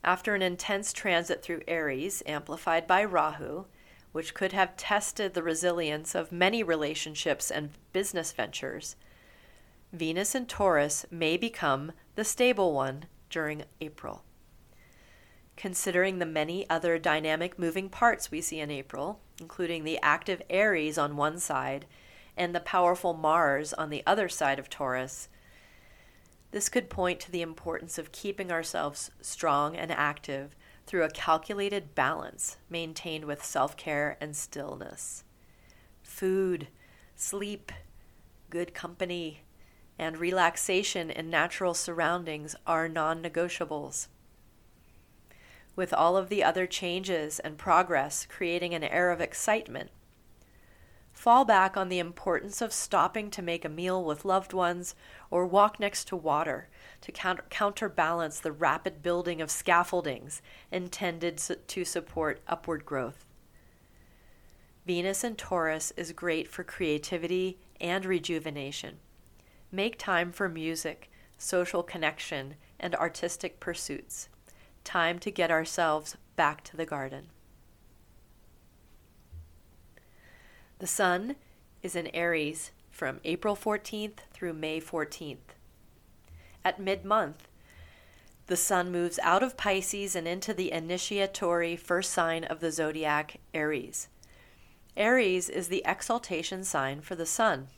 After 0.02 0.35
an 0.35 0.40
intense 0.40 0.95
transit 0.95 1.42
through 1.42 1.61
Aries, 1.68 2.23
amplified 2.25 2.87
by 2.87 3.04
Rahu, 3.04 3.66
which 4.12 4.33
could 4.33 4.52
have 4.52 4.75
tested 4.78 5.35
the 5.35 5.42
resilience 5.42 6.14
of 6.14 6.33
many 6.33 6.62
relationships 6.62 7.50
and 7.50 7.73
business 7.92 8.33
ventures, 8.33 8.97
Venus 9.92 10.35
and 10.35 10.49
Taurus 10.49 11.04
may 11.11 11.37
become 11.37 11.92
the 12.14 12.25
stable 12.25 12.73
one 12.73 13.04
during 13.28 13.64
April. 13.83 14.25
Considering 15.59 16.21
the 16.21 16.25
many 16.25 16.71
other 16.71 17.00
dynamic 17.00 17.59
moving 17.59 17.88
parts 17.88 18.31
we 18.31 18.41
see 18.41 18.61
in 18.61 18.71
April, 18.71 19.19
including 19.41 19.83
the 19.83 19.99
active 20.00 20.41
Aries 20.49 20.97
on 20.97 21.17
one 21.17 21.37
side 21.41 21.85
and 22.37 22.55
the 22.55 22.61
powerful 22.61 23.12
Mars 23.12 23.73
on 23.73 23.91
the 23.91 24.05
other 24.07 24.29
side 24.29 24.61
of 24.61 24.71
Taurus, 24.71 25.29
this 26.53 26.69
could 26.69 26.88
point 26.88 27.19
to 27.19 27.33
the 27.33 27.43
importance 27.43 27.99
of 27.99 28.12
keeping 28.12 28.53
ourselves 28.53 29.11
strong 29.21 29.75
and 29.75 29.91
active 29.91 30.55
through 30.87 31.03
a 31.03 31.11
calculated 31.11 31.93
balance 31.93 32.59
maintained 32.71 33.25
with 33.25 33.45
self 33.45 33.77
care 33.77 34.17
and 34.21 34.37
stillness. 34.37 35.25
Food, 36.05 36.69
sleep, 37.17 37.73
good 38.49 38.75
company, 38.75 39.43
and 39.99 40.18
relaxation 40.18 41.11
in 41.11 41.29
natural 41.29 41.75
surroundings 41.75 42.55
are 42.64 42.88
non 42.88 43.21
negotiables. 43.21 44.07
With 45.79 45.95
all 45.95 46.17
of 46.17 46.29
the 46.29 46.43
other 46.43 46.67
changes 46.67 47.38
and 47.38 47.57
progress 47.57 48.27
creating 48.29 48.75
an 48.75 48.83
air 48.83 49.12
of 49.12 49.21
excitement, 49.21 49.93
fall 51.12 51.45
back 51.45 51.77
on 51.77 51.88
the 51.88 52.01
importance 52.01 52.61
of 52.61 52.73
stopping 52.73 53.31
to 53.31 53.43
make 53.43 53.64
a 53.64 53.69
meal 53.69 54.05
with 54.05 54.25
loved 54.25 54.53
ones 54.53 54.97
or 55.31 55.47
walk 55.47 55.79
next 55.79 56.09
to 56.09 56.17
water 56.17 56.69
to 57.03 57.12
counter- 57.12 57.45
counterbalance 57.49 58.41
the 58.41 58.51
rapid 58.51 59.05
building 59.05 59.41
of 59.41 59.53
scaffoldings 59.53 60.43
intended 60.73 61.38
to 61.69 61.85
support 61.85 62.43
upward 62.49 62.85
growth. 62.85 63.25
Venus 64.85 65.23
in 65.23 65.37
Taurus 65.37 65.93
is 65.97 66.11
great 66.11 66.49
for 66.49 66.64
creativity 66.64 67.57
and 67.81 68.05
rejuvenation. 68.05 68.97
Make 69.71 69.97
time 69.97 70.33
for 70.33 70.49
music, 70.49 71.09
social 71.38 71.85
connection, 71.85 72.57
and 72.81 72.97
artistic 72.97 73.61
pursuits. 73.61 74.29
Time 74.88 75.18
to 75.18 75.31
get 75.31 75.51
ourselves 75.51 76.16
back 76.35 76.64
to 76.64 76.74
the 76.74 76.87
garden. 76.87 77.27
The 80.79 80.87
Sun 80.87 81.37
is 81.83 81.94
in 81.94 82.07
Aries 82.14 82.70
from 82.90 83.20
April 83.22 83.55
14th 83.55 84.20
through 84.33 84.55
May 84.55 84.81
14th. 84.81 85.53
At 86.64 86.81
mid 86.81 87.05
month, 87.05 87.48
the 88.46 88.57
Sun 88.57 88.90
moves 88.90 89.18
out 89.22 89.42
of 89.42 89.59
Pisces 89.59 90.16
and 90.16 90.27
into 90.27 90.55
the 90.55 90.72
initiatory 90.72 91.77
first 91.77 92.11
sign 92.11 92.44
of 92.44 92.61
the 92.61 92.72
zodiac, 92.72 93.40
Aries. 93.53 94.09
Aries 94.96 95.51
is 95.51 95.68
the 95.68 95.83
exaltation 95.85 96.64
sign 96.64 97.03
for 97.03 97.14
the 97.14 97.27
Sun, 97.27 97.68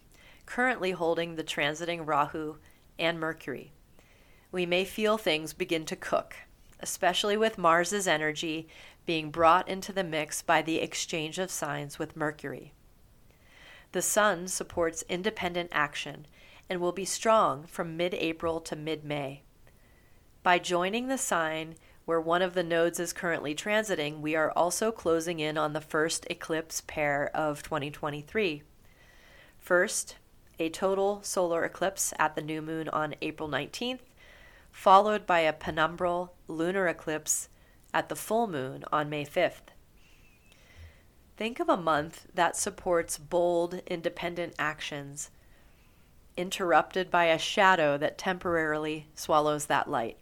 currently 0.46 0.92
holding 0.92 1.34
the 1.34 1.42
transiting 1.42 2.06
Rahu 2.06 2.58
and 3.00 3.18
Mercury. 3.18 3.72
We 4.52 4.64
may 4.64 4.84
feel 4.84 5.18
things 5.18 5.52
begin 5.52 5.84
to 5.86 5.96
cook, 5.96 6.36
especially 6.82 7.36
with 7.36 7.58
Mars's 7.58 8.08
energy 8.08 8.68
being 9.06 9.30
brought 9.30 9.68
into 9.68 9.92
the 9.92 10.04
mix 10.04 10.42
by 10.42 10.62
the 10.62 10.78
exchange 10.78 11.38
of 11.38 11.50
signs 11.50 11.98
with 11.98 12.16
Mercury. 12.16 12.72
The 13.92 14.02
Sun 14.02 14.48
supports 14.48 15.04
independent 15.08 15.70
action 15.72 16.26
and 16.68 16.80
will 16.80 16.92
be 16.92 17.04
strong 17.04 17.64
from 17.64 17.96
mid 17.96 18.14
April 18.14 18.60
to 18.60 18.76
mid 18.76 19.04
May. 19.04 19.42
By 20.42 20.58
joining 20.58 21.08
the 21.08 21.18
sign 21.18 21.74
where 22.04 22.20
one 22.20 22.42
of 22.42 22.54
the 22.54 22.62
nodes 22.62 22.98
is 22.98 23.12
currently 23.12 23.54
transiting, 23.54 24.20
we 24.20 24.34
are 24.34 24.52
also 24.52 24.90
closing 24.90 25.40
in 25.40 25.58
on 25.58 25.72
the 25.72 25.80
first 25.80 26.26
eclipse 26.30 26.82
pair 26.86 27.30
of 27.34 27.62
2023. 27.62 28.62
First, 29.58 30.16
a 30.58 30.68
total 30.68 31.20
solar 31.22 31.64
eclipse 31.64 32.12
at 32.18 32.34
the 32.34 32.42
new 32.42 32.62
moon 32.62 32.88
on 32.88 33.14
April 33.22 33.48
19th, 33.48 34.00
followed 34.72 35.26
by 35.26 35.40
a 35.40 35.52
penumbral 35.52 36.30
lunar 36.48 36.86
eclipse 36.86 37.48
at 37.92 38.08
the 38.08 38.16
full 38.16 38.46
moon 38.46 38.84
on 38.92 39.10
May 39.10 39.24
5th. 39.24 39.72
Think 41.36 41.60
of 41.60 41.68
a 41.68 41.76
month 41.76 42.26
that 42.34 42.56
supports 42.56 43.18
bold, 43.18 43.80
independent 43.86 44.54
actions 44.58 45.30
interrupted 46.36 47.10
by 47.10 47.26
a 47.26 47.38
shadow 47.38 47.98
that 47.98 48.18
temporarily 48.18 49.06
swallows 49.14 49.66
that 49.66 49.90
light. 49.90 50.16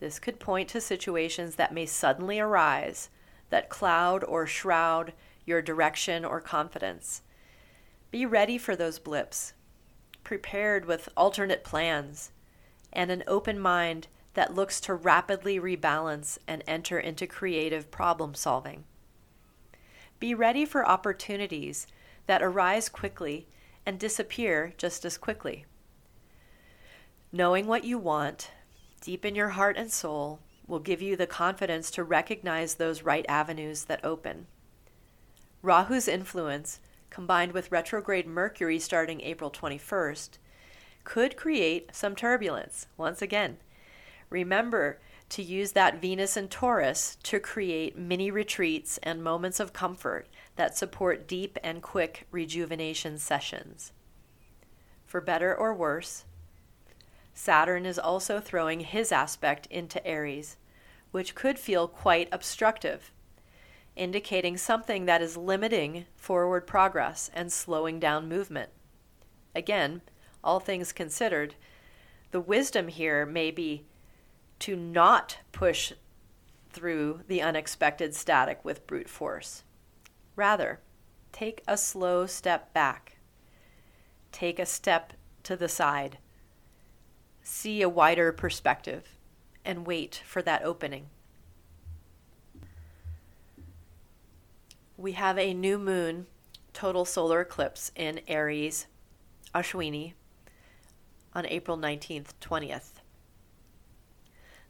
This 0.00 0.18
could 0.18 0.40
point 0.40 0.68
to 0.70 0.80
situations 0.80 1.54
that 1.54 1.72
may 1.72 1.86
suddenly 1.86 2.38
arise 2.38 3.08
that 3.50 3.68
cloud 3.68 4.24
or 4.24 4.46
shroud 4.46 5.12
your 5.44 5.62
direction 5.62 6.24
or 6.24 6.40
confidence. 6.40 7.22
Be 8.10 8.26
ready 8.26 8.58
for 8.58 8.76
those 8.76 8.98
blips, 8.98 9.54
prepared 10.24 10.84
with 10.84 11.08
alternate 11.16 11.64
plans, 11.64 12.32
and 12.92 13.10
an 13.10 13.24
open 13.26 13.58
mind 13.58 14.08
that 14.34 14.54
looks 14.54 14.80
to 14.80 14.94
rapidly 14.94 15.58
rebalance 15.58 16.38
and 16.46 16.62
enter 16.66 16.98
into 16.98 17.26
creative 17.26 17.90
problem 17.90 18.34
solving. 18.34 18.84
Be 20.18 20.34
ready 20.34 20.64
for 20.64 20.88
opportunities 20.88 21.86
that 22.26 22.42
arise 22.42 22.88
quickly 22.88 23.46
and 23.84 23.98
disappear 23.98 24.72
just 24.76 25.04
as 25.04 25.18
quickly. 25.18 25.66
Knowing 27.32 27.66
what 27.66 27.84
you 27.84 27.98
want 27.98 28.50
deep 29.00 29.24
in 29.24 29.34
your 29.34 29.50
heart 29.50 29.76
and 29.76 29.90
soul 29.90 30.38
will 30.66 30.78
give 30.78 31.02
you 31.02 31.16
the 31.16 31.26
confidence 31.26 31.90
to 31.90 32.04
recognize 32.04 32.74
those 32.74 33.02
right 33.02 33.26
avenues 33.28 33.84
that 33.86 34.04
open. 34.04 34.46
Rahu's 35.62 36.08
influence, 36.08 36.78
combined 37.10 37.52
with 37.52 37.72
retrograde 37.72 38.26
Mercury 38.26 38.78
starting 38.78 39.20
April 39.20 39.50
21st, 39.50 40.38
could 41.04 41.36
create 41.36 41.94
some 41.94 42.14
turbulence. 42.14 42.86
Once 42.96 43.22
again, 43.22 43.58
remember 44.30 44.98
to 45.28 45.42
use 45.42 45.72
that 45.72 46.00
Venus 46.00 46.36
and 46.36 46.50
Taurus 46.50 47.16
to 47.22 47.40
create 47.40 47.96
mini 47.96 48.30
retreats 48.30 48.98
and 49.02 49.24
moments 49.24 49.60
of 49.60 49.72
comfort 49.72 50.28
that 50.56 50.76
support 50.76 51.26
deep 51.26 51.58
and 51.64 51.82
quick 51.82 52.26
rejuvenation 52.30 53.16
sessions. 53.16 53.92
For 55.06 55.20
better 55.20 55.54
or 55.54 55.72
worse, 55.72 56.24
Saturn 57.34 57.86
is 57.86 57.98
also 57.98 58.40
throwing 58.40 58.80
his 58.80 59.10
aspect 59.10 59.66
into 59.70 60.06
Aries, 60.06 60.58
which 61.12 61.34
could 61.34 61.58
feel 61.58 61.88
quite 61.88 62.28
obstructive, 62.30 63.10
indicating 63.96 64.56
something 64.56 65.06
that 65.06 65.22
is 65.22 65.36
limiting 65.36 66.06
forward 66.14 66.66
progress 66.66 67.30
and 67.32 67.50
slowing 67.50 67.98
down 67.98 68.28
movement. 68.28 68.70
Again, 69.54 70.02
all 70.44 70.60
things 70.60 70.92
considered, 70.92 71.54
the 72.30 72.40
wisdom 72.40 72.88
here 72.88 73.24
may 73.26 73.50
be 73.50 73.84
to 74.60 74.76
not 74.76 75.38
push 75.52 75.92
through 76.70 77.20
the 77.28 77.42
unexpected 77.42 78.14
static 78.14 78.64
with 78.64 78.86
brute 78.86 79.08
force. 79.08 79.64
Rather, 80.36 80.80
take 81.32 81.62
a 81.68 81.76
slow 81.76 82.26
step 82.26 82.72
back. 82.72 83.18
Take 84.30 84.58
a 84.58 84.66
step 84.66 85.12
to 85.42 85.56
the 85.56 85.68
side. 85.68 86.18
See 87.42 87.82
a 87.82 87.88
wider 87.88 88.32
perspective 88.32 89.18
and 89.64 89.86
wait 89.86 90.22
for 90.24 90.42
that 90.42 90.64
opening. 90.64 91.06
We 94.96 95.12
have 95.12 95.38
a 95.38 95.52
new 95.52 95.78
moon 95.78 96.26
total 96.72 97.04
solar 97.04 97.40
eclipse 97.40 97.92
in 97.94 98.20
Aries, 98.28 98.86
Ashwini, 99.54 100.14
on 101.34 101.46
April 101.46 101.78
19th, 101.78 102.28
20th. 102.40 103.00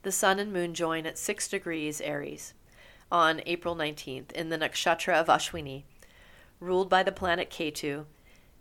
The 0.03 0.13
sun 0.13 0.39
and 0.39 0.53
moon 0.53 0.75
join 0.75 1.07
at 1.07 1.19
6 1.19 1.49
degrees 1.49 2.01
Aries 2.01 2.55
on 3.11 3.41
April 3.47 3.77
19th 3.77 4.33
in 4.33 4.49
the 4.49 4.59
nakshatra 4.59 5.15
of 5.15 5.27
Ashwini, 5.27 5.85
ruled 6.61 6.89
by 6.89 7.03
the 7.03 7.13
planet 7.13 7.51
Ketu 7.51 8.07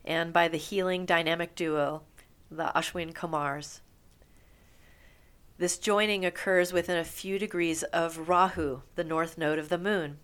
and 0.04 0.34
by 0.34 0.48
the 0.48 0.58
healing 0.58 1.06
dynamic 1.06 1.56
duo, 1.56 2.02
the 2.50 2.72
Ashwin 2.76 3.14
Kumars. 3.14 3.80
This 5.58 5.78
joining 5.78 6.26
occurs 6.26 6.74
within 6.74 6.98
a 6.98 7.04
few 7.04 7.38
degrees 7.38 7.84
of 7.84 8.28
Rahu, 8.28 8.82
the 8.96 9.04
north 9.04 9.38
node 9.38 9.60
of 9.60 9.70
the 9.70 9.78
moon, 9.78 10.18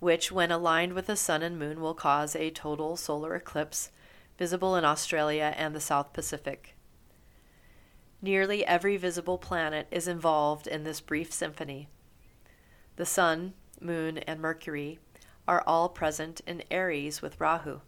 which, 0.00 0.32
when 0.32 0.50
aligned 0.50 0.94
with 0.94 1.06
the 1.06 1.16
sun 1.16 1.42
and 1.42 1.58
moon, 1.58 1.80
will 1.80 1.94
cause 1.94 2.34
a 2.34 2.50
total 2.50 2.96
solar 2.96 3.36
eclipse 3.36 3.90
visible 4.36 4.74
in 4.74 4.84
Australia 4.84 5.54
and 5.56 5.74
the 5.74 5.80
South 5.80 6.12
Pacific. 6.12 6.74
Nearly 8.22 8.66
every 8.66 8.96
visible 8.96 9.38
planet 9.38 9.86
is 9.90 10.06
involved 10.06 10.66
in 10.66 10.84
this 10.84 11.00
brief 11.00 11.32
symphony. 11.32 11.88
The 12.96 13.06
Sun, 13.06 13.54
Moon, 13.80 14.18
and 14.18 14.40
Mercury 14.40 14.98
are 15.48 15.64
all 15.66 15.88
present 15.88 16.42
in 16.46 16.62
Aries 16.70 17.22
with 17.22 17.40
Rahu. 17.40 17.80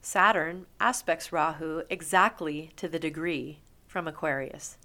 Saturn 0.00 0.66
aspects 0.80 1.32
Rahu 1.32 1.84
exactly 1.88 2.72
to 2.74 2.88
the 2.88 2.98
degree 2.98 3.60
from 3.86 4.08
Aquarius. 4.08 4.76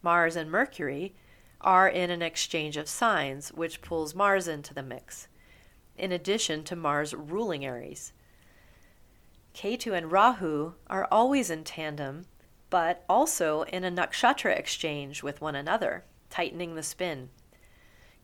Mars 0.00 0.34
and 0.34 0.50
Mercury 0.50 1.14
are 1.60 1.86
in 1.86 2.10
an 2.10 2.22
exchange 2.22 2.78
of 2.78 2.88
signs, 2.88 3.50
which 3.50 3.82
pulls 3.82 4.14
Mars 4.14 4.48
into 4.48 4.72
the 4.72 4.82
mix, 4.82 5.28
in 5.98 6.10
addition 6.10 6.64
to 6.64 6.74
Mars 6.74 7.12
ruling 7.12 7.64
Aries. 7.66 8.14
Ketu 9.54 9.92
and 9.92 10.10
Rahu 10.10 10.72
are 10.88 11.06
always 11.10 11.50
in 11.50 11.62
tandem 11.62 12.24
but 12.72 13.04
also 13.06 13.64
in 13.64 13.84
a 13.84 13.90
nakshatra 13.90 14.58
exchange 14.58 15.22
with 15.22 15.42
one 15.42 15.54
another, 15.54 16.04
tightening 16.30 16.74
the 16.74 16.82
spin. 16.82 17.28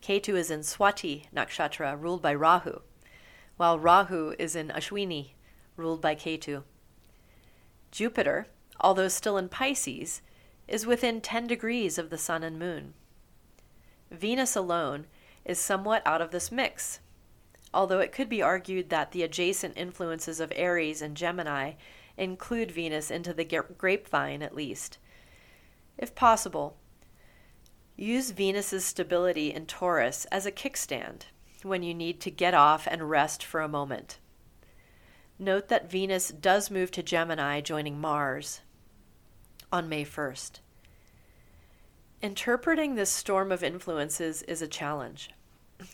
Ketu 0.01 0.33
is 0.33 0.49
in 0.49 0.61
Swati 0.61 1.27
nakshatra, 1.31 1.95
ruled 2.01 2.23
by 2.23 2.33
Rahu, 2.33 2.79
while 3.57 3.77
Rahu 3.77 4.33
is 4.39 4.55
in 4.55 4.69
Ashwini, 4.69 5.33
ruled 5.77 6.01
by 6.01 6.15
Ketu. 6.15 6.63
Jupiter, 7.91 8.47
although 8.81 9.07
still 9.07 9.37
in 9.37 9.49
Pisces, 9.49 10.23
is 10.67 10.87
within 10.87 11.21
10 11.21 11.45
degrees 11.45 11.99
of 11.99 12.09
the 12.09 12.17
Sun 12.17 12.41
and 12.41 12.57
Moon. 12.57 12.95
Venus 14.09 14.55
alone 14.55 15.05
is 15.45 15.59
somewhat 15.59 16.01
out 16.07 16.23
of 16.23 16.31
this 16.31 16.51
mix, 16.51 17.01
although 17.71 17.99
it 17.99 18.11
could 18.11 18.29
be 18.29 18.41
argued 18.41 18.89
that 18.89 19.11
the 19.11 19.21
adjacent 19.21 19.77
influences 19.77 20.39
of 20.39 20.51
Aries 20.55 21.03
and 21.03 21.15
Gemini 21.15 21.73
include 22.19 22.71
Venus 22.71 23.09
into 23.09 23.33
the 23.33 23.43
grapevine 23.43 24.41
at 24.41 24.55
least. 24.55 24.97
If 25.97 26.15
possible, 26.15 26.77
use 27.95 28.31
Venus's 28.31 28.85
stability 28.85 29.53
in 29.53 29.65
Taurus 29.65 30.25
as 30.31 30.45
a 30.45 30.51
kickstand 30.51 31.23
when 31.63 31.83
you 31.83 31.93
need 31.93 32.21
to 32.21 32.31
get 32.31 32.53
off 32.53 32.87
and 32.89 33.09
rest 33.09 33.43
for 33.43 33.61
a 33.61 33.67
moment. 33.67 34.19
Note 35.37 35.69
that 35.69 35.89
Venus 35.89 36.29
does 36.29 36.69
move 36.69 36.91
to 36.91 37.03
Gemini, 37.03 37.61
joining 37.61 37.99
Mars 37.99 38.61
on 39.71 39.87
May 39.87 40.03
1st. 40.03 40.59
Interpreting 42.21 42.95
this 42.95 43.09
storm 43.09 43.51
of 43.51 43.63
influences 43.63 44.41
is 44.43 44.61
a 44.61 44.67
challenge. 44.67 45.31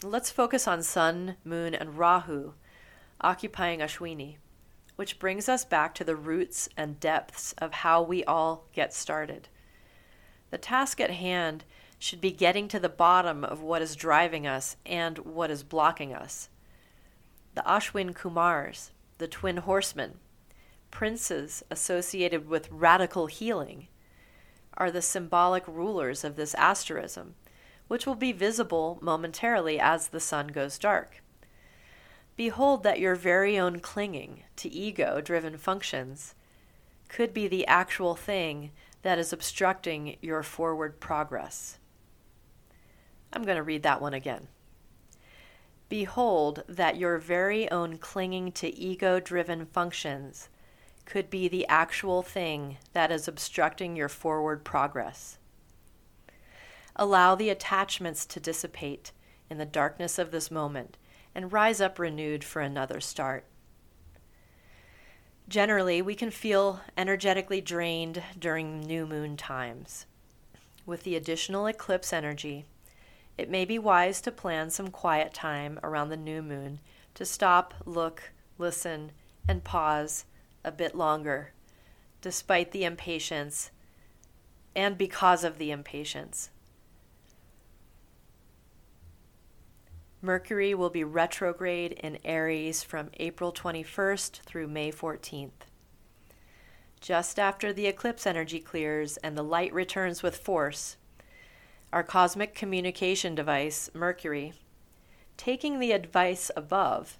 Let's 0.04 0.32
focus 0.32 0.68
on 0.68 0.82
Sun, 0.82 1.36
Moon, 1.44 1.76
and 1.76 1.98
Rahu 2.00 2.54
occupying 3.22 3.80
Ashwini 3.80 4.38
which 4.96 5.20
brings 5.20 5.50
us 5.50 5.66
back 5.66 5.94
to 5.96 6.04
the 6.04 6.16
roots 6.16 6.70
and 6.78 7.00
depths 7.00 7.54
of 7.58 7.74
how 7.74 8.02
we 8.02 8.24
all 8.24 8.66
get 8.74 8.94
started. 8.94 9.50
The 10.52 10.58
task 10.58 11.02
at 11.02 11.12
hand 11.12 11.66
should 12.00 12.22
be 12.22 12.32
getting 12.32 12.68
to 12.70 12.80
the 12.80 12.90
bottom 12.90 13.44
of 13.44 13.62
what 13.62 13.82
is 13.82 13.96
driving 13.96 14.46
us 14.46 14.78
and 14.86 15.18
what 15.20 15.52
is 15.52 15.64
blocking 15.64 16.14
us. 16.14 16.50
The 17.56 17.64
Ashwin 17.64 18.14
Kumars, 18.14 18.92
the 19.18 19.28
twin 19.28 19.58
horsemen, 19.58 20.20
princes 20.92 21.64
associated 21.72 22.48
with 22.48 22.72
radical 22.72 23.28
healing, 23.28 23.88
are 24.78 24.92
the 24.92 25.02
symbolic 25.02 25.68
rulers 25.68 26.24
of 26.24 26.36
this 26.36 26.54
asterism, 26.56 27.36
which 27.88 28.06
will 28.06 28.16
be 28.16 28.32
visible 28.32 29.00
momentarily 29.02 29.80
as 29.80 30.10
the 30.10 30.20
sun 30.20 30.48
goes 30.48 30.78
dark. 30.78 31.22
Behold 32.36 32.84
that 32.84 33.00
your 33.00 33.16
very 33.16 33.58
own 33.58 33.80
clinging 33.80 34.44
to 34.58 34.70
ego 34.70 35.22
driven 35.22 35.58
functions 35.58 36.36
could 37.08 37.34
be 37.34 37.48
the 37.48 37.66
actual 37.68 38.16
thing 38.16 38.72
that 39.04 39.20
is 39.20 39.32
obstructing 39.32 40.18
your 40.22 40.44
forward 40.44 41.00
progress. 41.00 41.78
I'm 43.32 43.44
going 43.44 43.58
to 43.58 43.64
read 43.64 43.84
that 43.84 44.02
one 44.02 44.14
again. 44.14 44.48
Behold 45.88 46.64
that 46.68 46.98
your 46.98 47.20
very 47.20 47.70
own 47.70 47.98
clinging 47.98 48.52
to 48.54 48.74
ego 48.76 49.20
driven 49.20 49.66
functions 49.66 50.50
could 51.06 51.30
be 51.30 51.48
the 51.48 51.68
actual 51.68 52.24
thing 52.24 52.78
that 52.94 53.12
is 53.12 53.28
obstructing 53.28 53.96
your 53.96 54.10
forward 54.10 54.64
progress. 54.66 55.38
Allow 56.96 57.36
the 57.36 57.50
attachments 57.50 58.26
to 58.26 58.40
dissipate 58.40 59.12
in 59.50 59.58
the 59.58 59.66
darkness 59.66 60.18
of 60.18 60.32
this 60.32 60.50
moment 60.50 60.98
and 61.36 61.52
rise 61.52 61.82
up 61.82 62.00
renewed 62.00 62.44
for 62.44 62.62
another 62.62 63.02
start. 63.02 63.44
Generally, 65.48 66.02
we 66.02 66.16
can 66.16 66.32
feel 66.32 66.82
energetically 66.98 67.62
drained 67.62 68.24
during 68.40 68.80
new 68.80 69.06
moon 69.06 69.38
times. 69.38 70.08
With 70.86 71.04
the 71.04 71.16
additional 71.16 71.68
eclipse 71.68 72.12
energy, 72.14 72.66
it 73.38 73.50
may 73.50 73.66
be 73.66 73.78
wise 73.78 74.22
to 74.22 74.32
plan 74.32 74.70
some 74.70 74.88
quiet 74.88 75.34
time 75.34 75.80
around 75.84 76.10
the 76.10 76.18
new 76.18 76.42
moon 76.42 76.80
to 77.16 77.26
stop, 77.26 77.74
look, 77.86 78.32
listen, 78.58 79.12
and 79.48 79.64
pause 79.64 80.26
a 80.64 80.72
bit 80.72 80.96
longer, 80.96 81.52
despite 82.22 82.72
the 82.72 82.86
impatience 82.86 83.72
and 84.76 84.98
because 84.98 85.44
of 85.44 85.58
the 85.58 85.72
impatience. 85.72 86.50
Mercury 90.26 90.74
will 90.74 90.90
be 90.90 91.04
retrograde 91.04 91.92
in 91.92 92.18
Aries 92.26 92.82
from 92.82 93.12
April 93.20 93.54
21st 93.54 94.40
through 94.42 94.68
May 94.68 94.92
14th. 94.92 95.70
Just 97.00 97.38
after 97.38 97.72
the 97.72 97.86
eclipse 97.86 98.26
energy 98.26 98.60
clears 98.60 99.18
and 99.18 99.38
the 99.38 99.44
light 99.44 99.72
returns 99.72 100.24
with 100.24 100.36
force, 100.36 100.98
our 101.94 102.02
cosmic 102.02 102.56
communication 102.56 103.36
device, 103.36 103.92
Mercury, 103.94 104.54
taking 105.38 105.80
the 105.80 105.92
advice 105.92 106.50
above, 106.56 107.20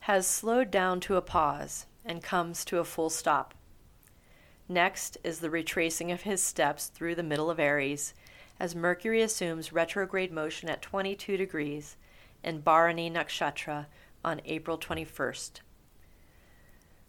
has 0.00 0.26
slowed 0.26 0.70
down 0.70 1.00
to 1.00 1.16
a 1.16 1.22
pause 1.22 1.86
and 2.04 2.22
comes 2.22 2.66
to 2.66 2.80
a 2.80 2.84
full 2.84 3.08
stop. 3.08 3.54
Next 4.68 5.16
is 5.24 5.38
the 5.38 5.48
retracing 5.48 6.12
of 6.12 6.22
his 6.22 6.42
steps 6.42 6.88
through 6.88 7.14
the 7.14 7.22
middle 7.22 7.50
of 7.50 7.58
Aries 7.58 8.12
as 8.60 8.74
Mercury 8.74 9.22
assumes 9.22 9.72
retrograde 9.72 10.30
motion 10.30 10.68
at 10.68 10.82
22 10.82 11.38
degrees 11.38 11.96
and 12.46 12.64
Bharani 12.64 13.10
Nakshatra 13.10 13.86
on 14.24 14.40
April 14.46 14.78
21st. 14.78 15.60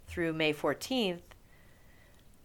Through 0.08 0.34
May 0.34 0.54
14th, 0.54 1.22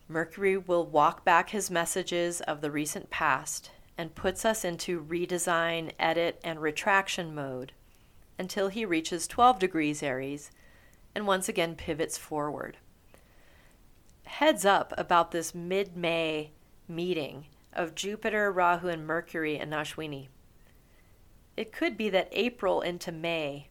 Mercury 0.08 0.58
will 0.58 0.86
walk 0.86 1.24
back 1.24 1.50
his 1.50 1.70
messages 1.70 2.40
of 2.42 2.60
the 2.60 2.70
recent 2.70 3.08
past 3.08 3.70
and 3.96 4.14
puts 4.14 4.44
us 4.44 4.64
into 4.64 5.02
redesign, 5.02 5.92
edit, 5.98 6.38
and 6.44 6.60
retraction 6.60 7.34
mode 7.34 7.72
until 8.38 8.68
he 8.68 8.84
reaches 8.84 9.26
12 9.26 9.58
degrees 9.58 10.02
Aries 10.02 10.50
and 11.14 11.26
once 11.26 11.48
again 11.48 11.74
pivots 11.74 12.18
forward. 12.18 12.76
Heads 14.24 14.64
up 14.64 14.92
about 14.98 15.30
this 15.30 15.54
mid 15.54 15.96
May 15.96 16.50
meeting 16.88 17.46
of 17.72 17.94
Jupiter, 17.94 18.50
Rahu, 18.52 18.88
and 18.88 19.06
Mercury 19.06 19.58
in 19.58 19.70
Ashwini 19.70 20.28
it 21.56 21.72
could 21.72 21.96
be 21.96 22.08
that 22.10 22.28
April 22.32 22.80
into 22.80 23.12
May 23.12 23.68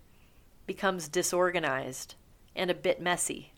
becomes 0.65 1.07
disorganized 1.07 2.15
and 2.55 2.69
a 2.69 2.75
bit 2.75 3.01
messy. 3.01 3.53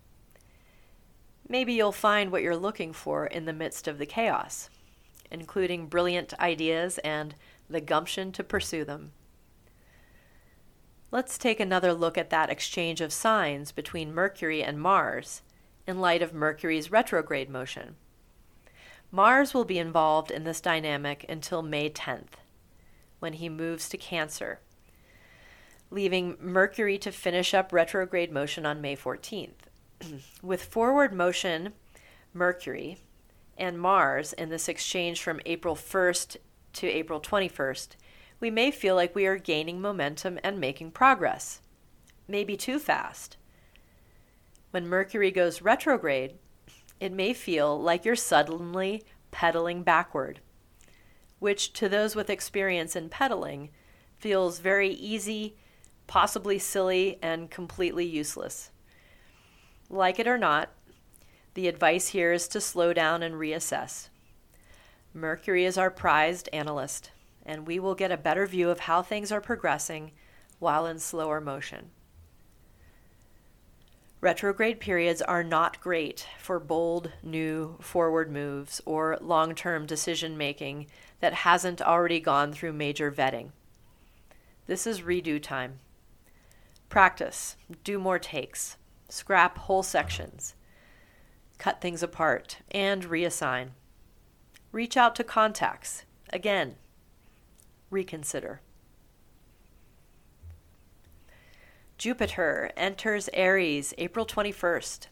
maybe 1.48 1.74
you'll 1.74 1.92
find 1.92 2.32
what 2.32 2.42
you're 2.42 2.56
looking 2.56 2.94
for 2.94 3.28
in 3.28 3.46
the 3.46 3.54
midst 3.54 3.88
of 3.88 3.98
the 3.98 4.06
chaos, 4.06 4.70
including 5.30 5.88
brilliant 5.88 6.34
ideas 6.40 6.98
and 7.00 7.36
the 7.70 7.82
gumption 7.82 8.32
to 8.32 8.44
pursue 8.44 8.84
them. 8.86 9.12
Let's 11.12 11.38
take 11.38 11.60
another 11.60 11.94
look 11.94 12.18
at 12.18 12.32
that 12.32 12.50
exchange 12.50 13.02
of 13.02 13.14
signs 13.14 13.72
between 13.72 14.14
Mercury 14.14 14.64
and 14.64 14.82
Mars 14.82 15.42
in 15.86 16.00
light 16.00 16.22
of 16.22 16.34
Mercury's 16.34 16.92
retrograde 16.92 17.50
motion. 17.50 17.96
Mars 19.12 19.54
will 19.54 19.66
be 19.66 19.78
involved 19.78 20.32
in 20.32 20.44
this 20.44 20.60
dynamic 20.60 21.24
until 21.30 21.62
May 21.62 21.90
10th, 21.90 22.40
when 23.24 23.34
he 23.34 23.48
moves 23.48 23.88
to 23.88 23.98
Cancer, 23.98 24.60
leaving 25.90 26.36
Mercury 26.42 26.98
to 26.98 27.10
finish 27.10 27.54
up 27.54 27.72
retrograde 27.72 28.34
motion 28.34 28.66
on 28.66 28.82
May 28.82 28.98
14th. 28.98 29.70
With 30.44 30.66
forward 30.66 31.14
motion, 31.14 31.72
Mercury 32.34 32.98
and 33.58 33.80
Mars 33.80 34.34
in 34.34 34.50
this 34.50 34.68
exchange 34.68 35.22
from 35.22 35.40
April 35.46 35.74
1st 35.74 36.36
to 36.74 36.88
April 36.88 37.22
21st, 37.22 37.96
we 38.42 38.52
may 38.52 38.72
feel 38.72 38.94
like 38.94 39.16
we 39.16 39.26
are 39.26 39.38
gaining 39.38 39.80
momentum 39.80 40.38
and 40.44 40.60
making 40.60 40.92
progress. 40.92 41.62
Maybe 42.28 42.58
too 42.58 42.78
fast. 42.78 43.38
When 44.72 44.86
Mercury 44.86 45.32
goes 45.32 45.62
retrograde, 45.62 46.34
it 47.00 47.14
may 47.14 47.32
feel 47.32 47.82
like 47.82 48.04
you're 48.04 48.18
suddenly 48.18 49.06
pedaling 49.32 49.82
backward, 49.82 50.42
which 51.44 51.74
to 51.74 51.90
those 51.90 52.16
with 52.16 52.30
experience 52.30 52.96
in 52.96 53.10
pedaling 53.10 53.70
feels 54.18 54.60
very 54.60 54.92
easy, 54.92 55.58
possibly 56.08 56.58
silly, 56.58 57.20
and 57.22 57.52
completely 57.52 58.06
useless. 58.06 58.72
Like 59.90 60.20
it 60.20 60.28
or 60.28 60.38
not, 60.38 60.70
the 61.54 61.68
advice 61.68 62.08
here 62.08 62.32
is 62.32 62.48
to 62.48 62.62
slow 62.62 62.94
down 62.94 63.22
and 63.22 63.36
reassess. 63.36 64.08
Mercury 65.14 65.66
is 65.66 65.78
our 65.78 65.92
prized 65.92 66.48
analyst, 66.54 67.12
and 67.46 67.68
we 67.68 67.78
will 67.78 67.94
get 67.94 68.10
a 68.10 68.16
better 68.16 68.48
view 68.48 68.70
of 68.70 68.80
how 68.80 69.02
things 69.02 69.30
are 69.30 69.42
progressing 69.42 70.12
while 70.60 70.86
in 70.86 70.98
slower 70.98 71.42
motion. 71.42 71.90
Retrograde 74.22 74.80
periods 74.80 75.22
are 75.22 75.44
not 75.44 75.82
great 75.82 76.26
for 76.40 76.58
bold, 76.58 77.12
new, 77.22 77.76
forward 77.82 78.32
moves 78.32 78.80
or 78.86 79.18
long 79.20 79.54
term 79.54 79.86
decision 79.86 80.38
making 80.38 80.88
that 81.24 81.34
hasn't 81.34 81.82
already 81.82 82.20
gone 82.20 82.52
through 82.52 82.74
major 82.74 83.10
vetting. 83.10 83.52
This 84.68 84.86
is 84.86 85.00
redo 85.00 85.42
time. 85.42 85.80
Practice, 86.90 87.56
do 87.86 87.98
more 87.98 88.20
takes, 88.20 88.76
scrap 89.08 89.58
whole 89.58 89.84
sections, 89.84 90.54
cut 91.58 91.80
things 91.80 92.04
apart, 92.04 92.58
and 92.72 93.06
reassign. 93.06 93.70
Reach 94.74 94.98
out 94.98 95.16
to 95.16 95.24
contacts. 95.24 96.04
Again, 96.34 96.76
reconsider. 97.90 98.60
Jupiter 101.98 102.70
enters 102.76 103.30
Aries 103.34 103.94
April 103.98 104.26
21st. 104.26 105.08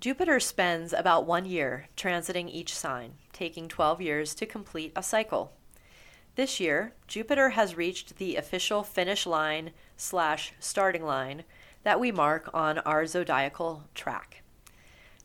Jupiter 0.00 0.40
spends 0.40 0.94
about 0.94 1.26
one 1.26 1.44
year 1.44 1.88
transiting 1.94 2.48
each 2.48 2.74
sign, 2.74 3.12
taking 3.34 3.68
12 3.68 4.00
years 4.00 4.34
to 4.34 4.46
complete 4.46 4.92
a 4.96 5.02
cycle. 5.02 5.52
This 6.36 6.58
year, 6.58 6.94
Jupiter 7.06 7.50
has 7.50 7.76
reached 7.76 8.16
the 8.16 8.36
official 8.36 8.82
finish 8.82 9.26
line 9.26 9.72
slash 9.98 10.54
starting 10.58 11.04
line 11.04 11.44
that 11.82 12.00
we 12.00 12.10
mark 12.10 12.48
on 12.54 12.78
our 12.78 13.04
zodiacal 13.04 13.84
track. 13.94 14.42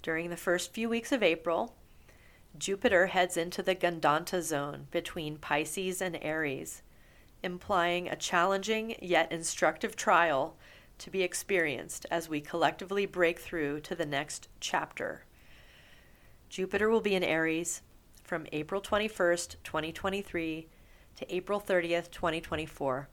During 0.01 0.29
the 0.29 0.35
first 0.35 0.73
few 0.73 0.89
weeks 0.89 1.13
of 1.13 1.23
April, 1.23 1.73
Jupiter 2.57 3.07
heads 3.07 3.37
into 3.37 3.63
the 3.63 3.75
Gandanta 3.75 4.41
zone 4.41 4.87
between 4.91 5.37
Pisces 5.37 6.01
and 6.01 6.19
Aries 6.21 6.81
implying 7.45 8.09
a 8.09 8.15
challenging 8.15 8.95
yet 8.99 9.31
instructive 9.31 9.95
trial 9.95 10.57
to 10.99 11.09
be 11.09 11.23
experienced 11.23 12.05
as 12.09 12.29
we 12.29 12.41
collectively 12.41 13.05
break 13.05 13.39
through 13.39 13.79
to 13.81 13.95
the 13.95 14.05
next 14.05 14.47
chapter. 14.59 15.25
Jupiter 16.49 16.89
will 16.89 17.01
be 17.01 17.15
in 17.15 17.23
Aries 17.23 17.81
from 18.23 18.47
April 18.51 18.81
21st, 18.81 19.55
2023 19.63 20.67
to 21.17 21.35
April 21.35 21.61
30th, 21.61 22.11
2024, 22.11 23.07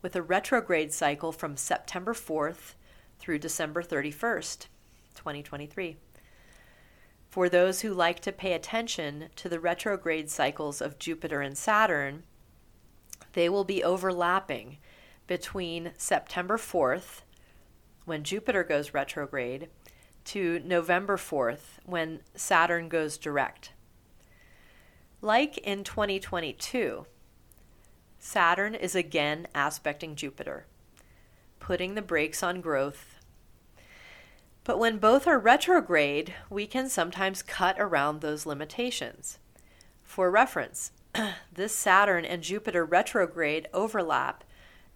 with 0.00 0.16
a 0.16 0.22
retrograde 0.22 0.92
cycle 0.92 1.32
from 1.32 1.56
September 1.56 2.12
4th 2.12 2.74
through 3.18 3.38
December 3.38 3.82
31st, 3.82 4.66
2023. 5.14 5.96
For 7.28 7.48
those 7.48 7.80
who 7.80 7.94
like 7.94 8.20
to 8.20 8.32
pay 8.32 8.52
attention 8.52 9.28
to 9.36 9.48
the 9.48 9.60
retrograde 9.60 10.28
cycles 10.30 10.82
of 10.82 10.98
Jupiter 10.98 11.40
and 11.40 11.56
Saturn, 11.56 12.24
they 13.32 13.48
will 13.48 13.64
be 13.64 13.82
overlapping 13.82 14.78
between 15.26 15.92
September 15.96 16.56
4th, 16.56 17.22
when 18.04 18.24
Jupiter 18.24 18.64
goes 18.64 18.94
retrograde, 18.94 19.68
to 20.24 20.60
November 20.64 21.16
4th, 21.16 21.78
when 21.84 22.20
Saturn 22.34 22.88
goes 22.88 23.18
direct. 23.18 23.72
Like 25.20 25.58
in 25.58 25.84
2022, 25.84 27.06
Saturn 28.18 28.74
is 28.74 28.94
again 28.94 29.48
aspecting 29.54 30.14
Jupiter, 30.14 30.66
putting 31.60 31.94
the 31.94 32.02
brakes 32.02 32.42
on 32.42 32.60
growth. 32.60 33.18
But 34.64 34.78
when 34.78 34.98
both 34.98 35.26
are 35.26 35.38
retrograde, 35.38 36.34
we 36.48 36.66
can 36.66 36.88
sometimes 36.88 37.42
cut 37.42 37.76
around 37.80 38.20
those 38.20 38.46
limitations. 38.46 39.38
For 40.02 40.30
reference, 40.30 40.92
this 41.52 41.74
Saturn 41.74 42.24
and 42.24 42.42
Jupiter 42.42 42.84
retrograde 42.84 43.68
overlap 43.72 44.44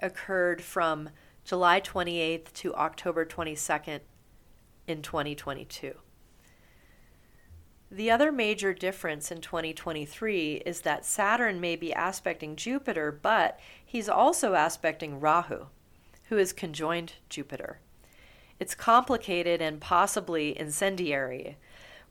occurred 0.00 0.62
from 0.62 1.10
July 1.44 1.80
28th 1.80 2.52
to 2.54 2.74
October 2.74 3.24
22nd 3.24 4.00
in 4.86 5.02
2022. 5.02 5.94
The 7.90 8.10
other 8.10 8.32
major 8.32 8.74
difference 8.74 9.30
in 9.30 9.40
2023 9.40 10.62
is 10.66 10.80
that 10.80 11.06
Saturn 11.06 11.60
may 11.60 11.76
be 11.76 11.92
aspecting 11.92 12.56
Jupiter, 12.56 13.12
but 13.12 13.60
he's 13.84 14.08
also 14.08 14.54
aspecting 14.54 15.20
Rahu, 15.20 15.66
who 16.28 16.36
is 16.36 16.52
conjoined 16.52 17.14
Jupiter. 17.28 17.78
It's 18.58 18.74
complicated 18.74 19.62
and 19.62 19.80
possibly 19.80 20.58
incendiary, 20.58 21.58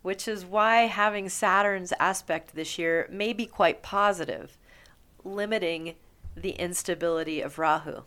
which 0.02 0.28
is 0.28 0.46
why 0.46 0.84
having 0.84 1.28
Saturn's 1.28 1.92
aspect 2.00 2.56
this 2.56 2.78
year 2.78 3.10
may 3.12 3.34
be 3.34 3.46
quite 3.46 3.84
positive, 3.84 4.58
limiting 5.26 5.96
the 6.36 6.52
instability 6.52 7.42
of 7.42 7.58
Rahu. 7.58 8.04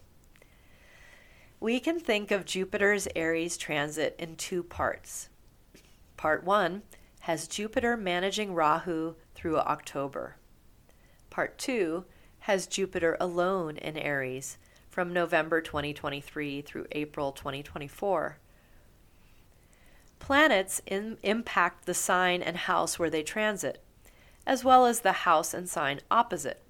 We 1.61 1.81
can 1.81 1.99
think 1.99 2.31
of 2.31 2.45
Jupiter's 2.45 3.09
Aries 3.17 3.57
transit 3.57 4.15
in 4.19 4.37
two 4.37 4.63
parts. 4.63 5.29
Part 6.17 6.45
1 6.45 6.83
has 7.21 7.49
Jupiter 7.49 7.97
managing 7.97 8.55
Rahu 8.55 9.15
through 9.35 9.59
October. 9.59 10.37
Part 11.31 11.59
2 11.59 12.05
has 12.41 12.67
Jupiter 12.67 13.17
alone 13.21 13.77
in 13.77 13.97
Aries 13.97 14.59
from 14.89 15.13
November 15.13 15.61
2023 15.61 16.63
through 16.63 16.87
April 16.93 17.33
2024. 17.33 18.39
Planets 20.19 20.81
in, 20.87 21.19
impact 21.23 21.87
the 21.87 21.95
sign 21.95 22.43
and 22.43 22.57
house 22.57 22.99
where 22.99 23.11
they 23.11 23.23
transit, 23.23 23.83
as 24.47 24.65
well 24.65 24.87
as 24.87 25.01
the 25.01 25.13
house 25.13 25.55
and 25.55 25.69
sign 25.69 26.01
opposite. 26.11 26.63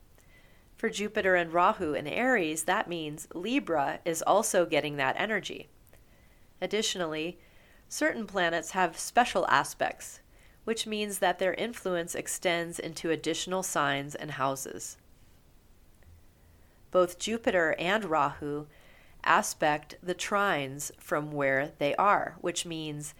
For 0.79 0.89
Jupiter 0.89 1.35
and 1.35 1.53
Rahu 1.53 1.93
in 1.93 2.07
Aries, 2.07 2.63
that 2.63 2.89
means 2.89 3.27
Libra 3.35 3.99
is 4.05 4.23
also 4.23 4.65
getting 4.65 4.97
that 4.97 5.17
energy. 5.19 5.69
Additionally, 6.61 7.41
certain 7.89 8.29
planets 8.29 8.71
have 8.71 8.97
special 8.97 9.45
aspects, 9.49 10.21
which 10.63 10.87
means 10.87 11.19
that 11.19 11.41
their 11.41 11.55
influence 11.55 12.15
extends 12.15 12.79
into 12.79 13.11
additional 13.11 13.65
signs 13.65 14.15
and 14.15 14.31
houses. 14.31 14.99
Both 16.93 17.19
Jupiter 17.19 17.75
and 17.77 18.05
Rahu 18.05 18.67
aspect 19.25 19.97
the 20.01 20.15
trines 20.15 20.93
from 20.97 21.33
where 21.33 21.73
they 21.79 21.97
are, 21.97 22.37
which 22.41 22.65
means 22.65 23.15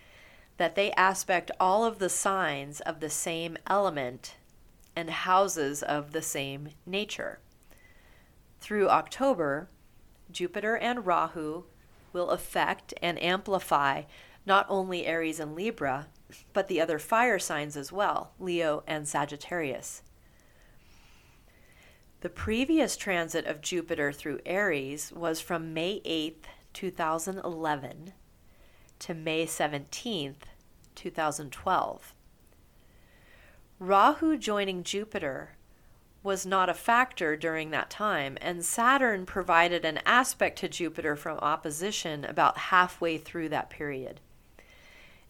that 0.59 0.77
they 0.77 0.93
aspect 0.93 1.51
all 1.59 1.85
of 1.85 1.99
the 1.99 2.09
signs 2.09 2.79
of 2.83 3.01
the 3.01 3.11
same 3.11 3.59
element 3.67 4.37
and 4.95 5.11
houses 5.11 5.83
of 5.83 6.13
the 6.13 6.23
same 6.23 6.69
nature. 6.87 7.41
Through 8.61 8.89
October, 8.89 9.69
Jupiter 10.31 10.77
and 10.77 11.07
Rahu 11.07 11.65
will 12.13 12.31
affect 12.31 12.95
and 13.01 13.23
amplify 13.23 14.03
not 14.45 14.67
only 14.69 15.07
Aries 15.07 15.41
and 15.41 15.55
Libra, 15.55 16.09
but 16.53 16.69
the 16.69 16.81
other 16.81 16.99
fire 16.99 17.39
signs 17.39 17.77
as 17.77 17.93
well, 17.93 18.33
Leo 18.39 18.83
and 18.87 19.07
Sagittarius. 19.07 20.03
The 22.21 22.29
previous 22.29 22.97
transit 22.97 23.47
of 23.47 23.61
Jupiter 23.61 24.11
through 24.11 24.41
Aries 24.45 25.13
was 25.13 25.41
from 25.41 25.73
May 25.73 26.01
8th, 26.01 26.47
2011 26.73 28.13
to 28.99 29.15
May 29.15 29.47
17th, 29.47 30.35
2012. 30.97 32.15
Rahu 33.79 34.37
joining 34.37 34.83
Jupiter 34.83 35.58
was 36.29 36.45
not 36.45 36.69
a 36.69 36.75
factor 36.75 37.39
during 37.39 37.71
that 37.71 37.89
time, 37.89 38.37
and 38.43 38.63
Saturn 38.63 39.25
provided 39.25 39.83
an 39.83 39.99
aspect 40.05 40.59
to 40.59 40.69
Jupiter 40.69 41.17
from 41.17 41.39
opposition 41.39 42.23
about 42.23 42.59
halfway 42.59 43.17
through 43.17 43.49
that 43.49 43.71
period. 43.71 44.21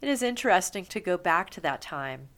It 0.01 0.09
is 0.09 0.25
interesting 0.25 0.85
to 0.87 0.99
go 0.99 1.17
back 1.17 1.51
to 1.51 1.61
that 1.61 1.81
time 1.81 2.31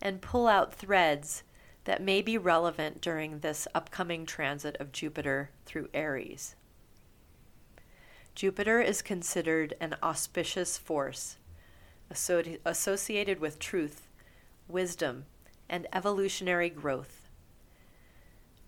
and 0.00 0.22
pull 0.22 0.48
out 0.48 0.72
threads 0.72 1.42
that 1.84 2.02
may 2.02 2.22
be 2.22 2.38
relevant 2.38 3.02
during 3.02 3.40
this 3.40 3.68
upcoming 3.74 4.24
transit 4.24 4.78
of 4.80 4.92
Jupiter 4.92 5.50
through 5.66 5.90
Aries. 5.92 6.56
Jupiter 8.34 8.80
is 8.80 9.02
considered 9.02 9.74
an 9.78 9.94
auspicious 10.02 10.78
force 10.78 11.36
associated 12.10 13.40
with 13.40 13.58
truth, 13.58 14.08
wisdom, 14.68 15.26
and 15.68 15.86
evolutionary 15.92 16.70
growth. 16.70 17.25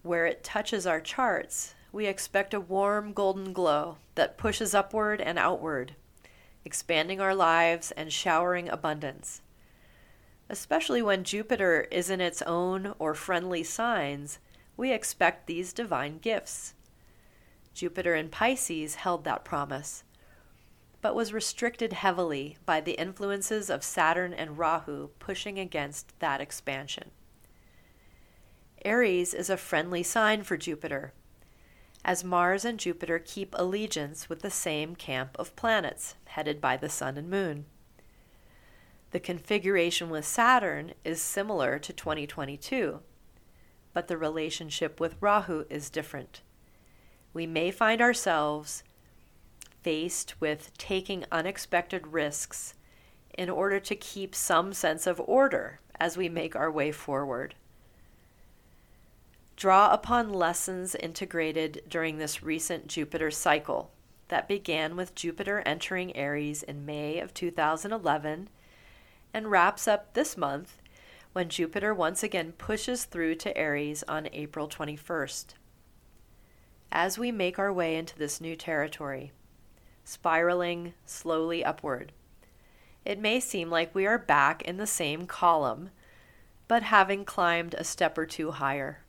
Where 0.02 0.26
it 0.26 0.44
touches 0.44 0.86
our 0.86 1.00
charts, 1.00 1.74
we 1.92 2.06
expect 2.06 2.54
a 2.54 2.60
warm 2.60 3.12
golden 3.12 3.52
glow 3.52 3.98
that 4.14 4.38
pushes 4.38 4.74
upward 4.74 5.20
and 5.20 5.38
outward, 5.38 5.94
expanding 6.64 7.20
our 7.20 7.34
lives 7.34 7.90
and 7.92 8.12
showering 8.12 8.68
abundance. 8.68 9.42
Especially 10.48 11.02
when 11.02 11.24
Jupiter 11.24 11.86
is 11.90 12.10
in 12.10 12.20
its 12.20 12.42
own 12.42 12.94
or 12.98 13.14
friendly 13.14 13.62
signs, 13.62 14.38
we 14.76 14.92
expect 14.92 15.46
these 15.46 15.72
divine 15.72 16.18
gifts. 16.18 16.74
Jupiter 17.74 18.14
in 18.14 18.28
Pisces 18.28 18.96
held 18.96 19.24
that 19.24 19.44
promise, 19.44 20.04
but 21.00 21.14
was 21.14 21.32
restricted 21.32 21.92
heavily 21.92 22.56
by 22.64 22.80
the 22.80 22.92
influences 22.92 23.70
of 23.70 23.84
Saturn 23.84 24.32
and 24.32 24.58
Rahu 24.58 25.08
pushing 25.18 25.58
against 25.58 26.18
that 26.20 26.40
expansion. 26.40 27.10
Aries 28.84 29.34
is 29.34 29.50
a 29.50 29.56
friendly 29.56 30.02
sign 30.02 30.42
for 30.42 30.56
Jupiter, 30.56 31.12
as 32.04 32.24
Mars 32.24 32.64
and 32.64 32.78
Jupiter 32.78 33.18
keep 33.18 33.54
allegiance 33.58 34.28
with 34.28 34.40
the 34.40 34.50
same 34.50 34.94
camp 34.94 35.36
of 35.38 35.56
planets 35.56 36.14
headed 36.26 36.60
by 36.60 36.76
the 36.76 36.88
Sun 36.88 37.16
and 37.18 37.28
Moon. 37.28 37.66
The 39.10 39.20
configuration 39.20 40.10
with 40.10 40.24
Saturn 40.24 40.92
is 41.04 41.20
similar 41.20 41.78
to 41.78 41.92
2022, 41.92 43.00
but 43.92 44.08
the 44.08 44.16
relationship 44.16 45.00
with 45.00 45.16
Rahu 45.20 45.64
is 45.70 45.90
different 45.90 46.42
we 47.32 47.46
may 47.46 47.70
find 47.70 48.00
ourselves 48.00 48.82
faced 49.82 50.40
with 50.40 50.76
taking 50.76 51.24
unexpected 51.30 52.06
risks 52.08 52.74
in 53.36 53.48
order 53.48 53.78
to 53.78 53.94
keep 53.94 54.34
some 54.34 54.72
sense 54.72 55.06
of 55.06 55.20
order 55.20 55.80
as 56.00 56.16
we 56.16 56.28
make 56.28 56.56
our 56.56 56.70
way 56.70 56.90
forward. 56.90 57.54
Draw 59.58 59.92
upon 59.92 60.32
lessons 60.32 60.94
integrated 60.94 61.82
during 61.88 62.18
this 62.18 62.44
recent 62.44 62.86
Jupiter 62.86 63.32
cycle 63.32 63.90
that 64.28 64.46
began 64.46 64.94
with 64.94 65.16
Jupiter 65.16 65.64
entering 65.66 66.14
Aries 66.14 66.62
in 66.62 66.86
May 66.86 67.18
of 67.18 67.34
2011 67.34 68.50
and 69.34 69.50
wraps 69.50 69.88
up 69.88 70.14
this 70.14 70.36
month 70.36 70.80
when 71.32 71.48
Jupiter 71.48 71.92
once 71.92 72.22
again 72.22 72.52
pushes 72.52 73.04
through 73.04 73.34
to 73.34 73.58
Aries 73.58 74.04
on 74.06 74.28
April 74.32 74.68
21st 74.68 75.46
as 76.92 77.18
we 77.18 77.32
make 77.32 77.58
our 77.58 77.72
way 77.72 77.96
into 77.96 78.16
this 78.16 78.40
new 78.40 78.54
territory, 78.54 79.32
spiraling 80.04 80.94
slowly 81.04 81.64
upward. 81.64 82.12
It 83.04 83.18
may 83.18 83.40
seem 83.40 83.70
like 83.70 83.92
we 83.92 84.06
are 84.06 84.18
back 84.18 84.62
in 84.62 84.76
the 84.76 84.86
same 84.86 85.26
column, 85.26 85.90
but 86.68 86.84
having 86.84 87.24
climbed 87.24 87.74
a 87.74 87.82
step 87.82 88.16
or 88.16 88.24
two 88.24 88.52
higher. 88.52 89.00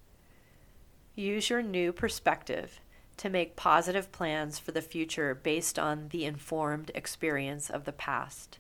Use 1.19 1.49
your 1.49 1.62
new 1.62 1.91
perspective 1.91 2.79
to 3.17 3.29
make 3.29 3.58
positive 3.58 4.10
plans 4.10 4.58
for 4.58 4.71
the 4.71 4.82
future 4.82 5.36
based 5.36 5.77
on 5.77 6.08
the 6.12 6.23
informed 6.23 6.91
experience 6.95 7.69
of 7.69 7.84
the 7.84 7.91
past. 7.91 8.58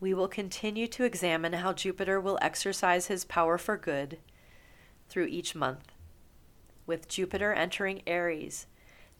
We 0.00 0.14
will 0.14 0.28
continue 0.28 0.86
to 0.86 1.04
examine 1.04 1.52
how 1.52 1.74
Jupiter 1.74 2.18
will 2.18 2.38
exercise 2.40 3.08
his 3.08 3.26
power 3.26 3.58
for 3.58 3.76
good 3.76 4.16
through 5.10 5.26
each 5.26 5.54
month 5.54 5.92
with 6.86 7.06
Jupiter 7.06 7.52
entering 7.52 8.00
Aries, 8.06 8.66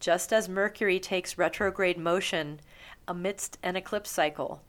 just 0.00 0.32
as 0.32 0.48
Mercury 0.48 0.98
takes 0.98 1.36
retrograde 1.36 1.98
motion 1.98 2.60
amidst 3.06 3.58
an 3.62 3.76
eclipse 3.76 4.10
cycle. 4.10 4.62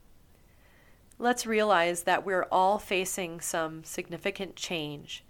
Let's 1.18 1.46
realize 1.46 2.02
that 2.02 2.26
we're 2.26 2.46
all 2.52 2.78
facing 2.78 3.40
some 3.40 3.84
significant 3.84 4.54
change 4.54 5.24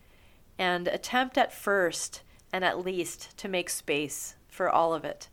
and 0.60 0.86
attempt 0.88 1.38
at 1.38 1.54
first 1.54 2.22
and 2.52 2.62
at 2.62 2.84
least 2.84 3.34
to 3.38 3.48
make 3.48 3.70
space 3.70 4.34
for 4.46 4.68
all 4.68 4.92
of 4.92 5.06
it. 5.06 5.30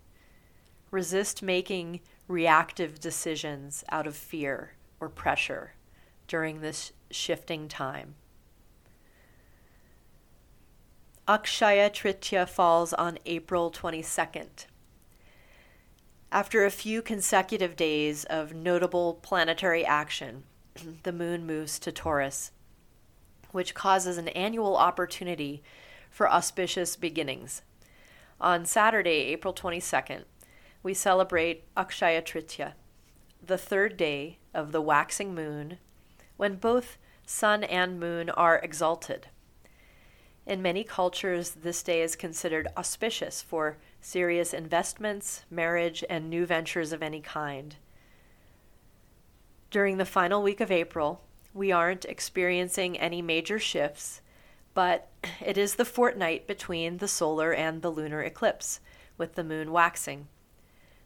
Resist 0.90 1.44
making 1.44 2.00
reactive 2.30 2.98
decisions 3.02 3.84
out 3.90 4.08
of 4.08 4.16
fear 4.16 4.72
or 5.02 5.10
pressure 5.10 5.74
during 6.30 6.62
this 6.62 6.94
shifting 7.12 7.68
time. 7.68 8.16
Akshaya 11.28 11.92
Tritiya 11.92 12.48
falls 12.48 12.94
on 12.94 13.20
April 13.26 13.70
22nd. 13.70 14.68
After 16.32 16.64
a 16.64 16.72
few 16.72 17.02
consecutive 17.02 17.76
days 17.76 18.24
of 18.26 18.54
notable 18.54 19.16
planetary 19.16 19.86
action, 19.86 20.44
the 21.04 21.12
moon 21.12 21.46
moves 21.46 21.80
to 21.80 21.92
Taurus, 21.92 22.52
which 23.52 23.76
causes 23.76 24.18
an 24.18 24.28
annual 24.30 24.78
opportunity 24.78 25.62
for 26.10 26.30
auspicious 26.32 26.96
beginnings. 26.96 27.62
On 28.40 28.66
Saturday, 28.66 29.32
April 29.32 29.54
22nd, 29.54 30.24
we 30.84 30.94
celebrate 30.94 31.64
Akshaya 31.76 32.22
Tritiya, 32.22 32.74
the 33.46 33.58
third 33.58 33.98
day 33.98 34.38
of 34.54 34.72
the 34.72 34.82
waxing 34.82 35.34
moon, 35.34 35.78
when 36.38 36.56
both 36.56 36.98
sun 37.26 37.64
and 37.64 38.00
moon 38.00 38.30
are 38.30 38.60
exalted. 38.60 39.28
In 40.46 40.62
many 40.62 40.84
cultures, 40.84 41.52
this 41.52 41.84
day 41.84 42.02
is 42.02 42.16
considered 42.16 42.70
auspicious 42.78 43.42
for 43.42 43.78
serious 44.00 44.54
investments, 44.54 45.44
marriage, 45.52 46.06
and 46.10 46.30
new 46.30 46.46
ventures 46.46 46.94
of 46.94 47.04
any 47.04 47.20
kind. 47.20 47.76
During 49.70 49.98
the 49.98 50.06
final 50.06 50.42
week 50.42 50.62
of 50.62 50.72
April, 50.72 51.22
we 51.58 51.72
aren't 51.72 52.06
experiencing 52.06 52.98
any 53.00 53.22
major 53.22 53.58
shifts, 53.58 54.22
but 54.76 55.10
it 55.44 55.58
is 55.58 55.76
the 55.76 55.86
fortnight 55.86 56.46
between 56.46 56.98
the 56.98 57.08
solar 57.08 57.52
and 57.52 57.82
the 57.82 57.90
lunar 57.90 58.22
eclipse, 58.22 58.80
with 59.18 59.34
the 59.34 59.44
moon 59.44 59.72
waxing. 59.72 60.28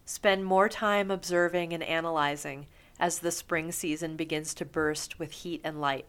Spend 0.04 0.44
more 0.44 0.68
time 0.68 1.10
observing 1.10 1.72
and 1.72 1.82
analyzing 1.82 2.68
as 3.00 3.20
the 3.20 3.32
spring 3.32 3.72
season 3.72 4.18
begins 4.18 4.54
to 4.54 4.66
burst 4.66 5.18
with 5.18 5.32
heat 5.32 5.62
and 5.64 5.80
light. 5.80 6.06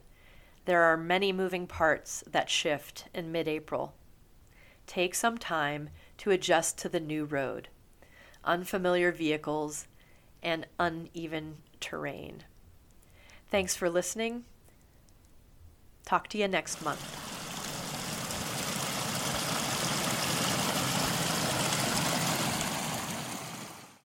There 0.64 0.82
are 0.82 0.96
many 0.96 1.32
moving 1.32 1.68
parts 1.68 2.24
that 2.28 2.50
shift 2.50 3.06
in 3.14 3.30
mid 3.30 3.46
April. 3.46 3.94
Take 4.88 5.14
some 5.14 5.38
time 5.38 5.90
to 6.18 6.32
adjust 6.32 6.78
to 6.78 6.88
the 6.88 7.00
new 7.00 7.24
road, 7.24 7.68
unfamiliar 8.44 9.12
vehicles, 9.12 9.86
and 10.42 10.66
uneven 10.80 11.58
terrain. 11.78 12.42
Thanks 13.52 13.76
for 13.76 13.90
listening. 13.90 14.44
Talk 16.06 16.28
to 16.28 16.38
you 16.38 16.48
next 16.48 16.82
month. 16.82 17.41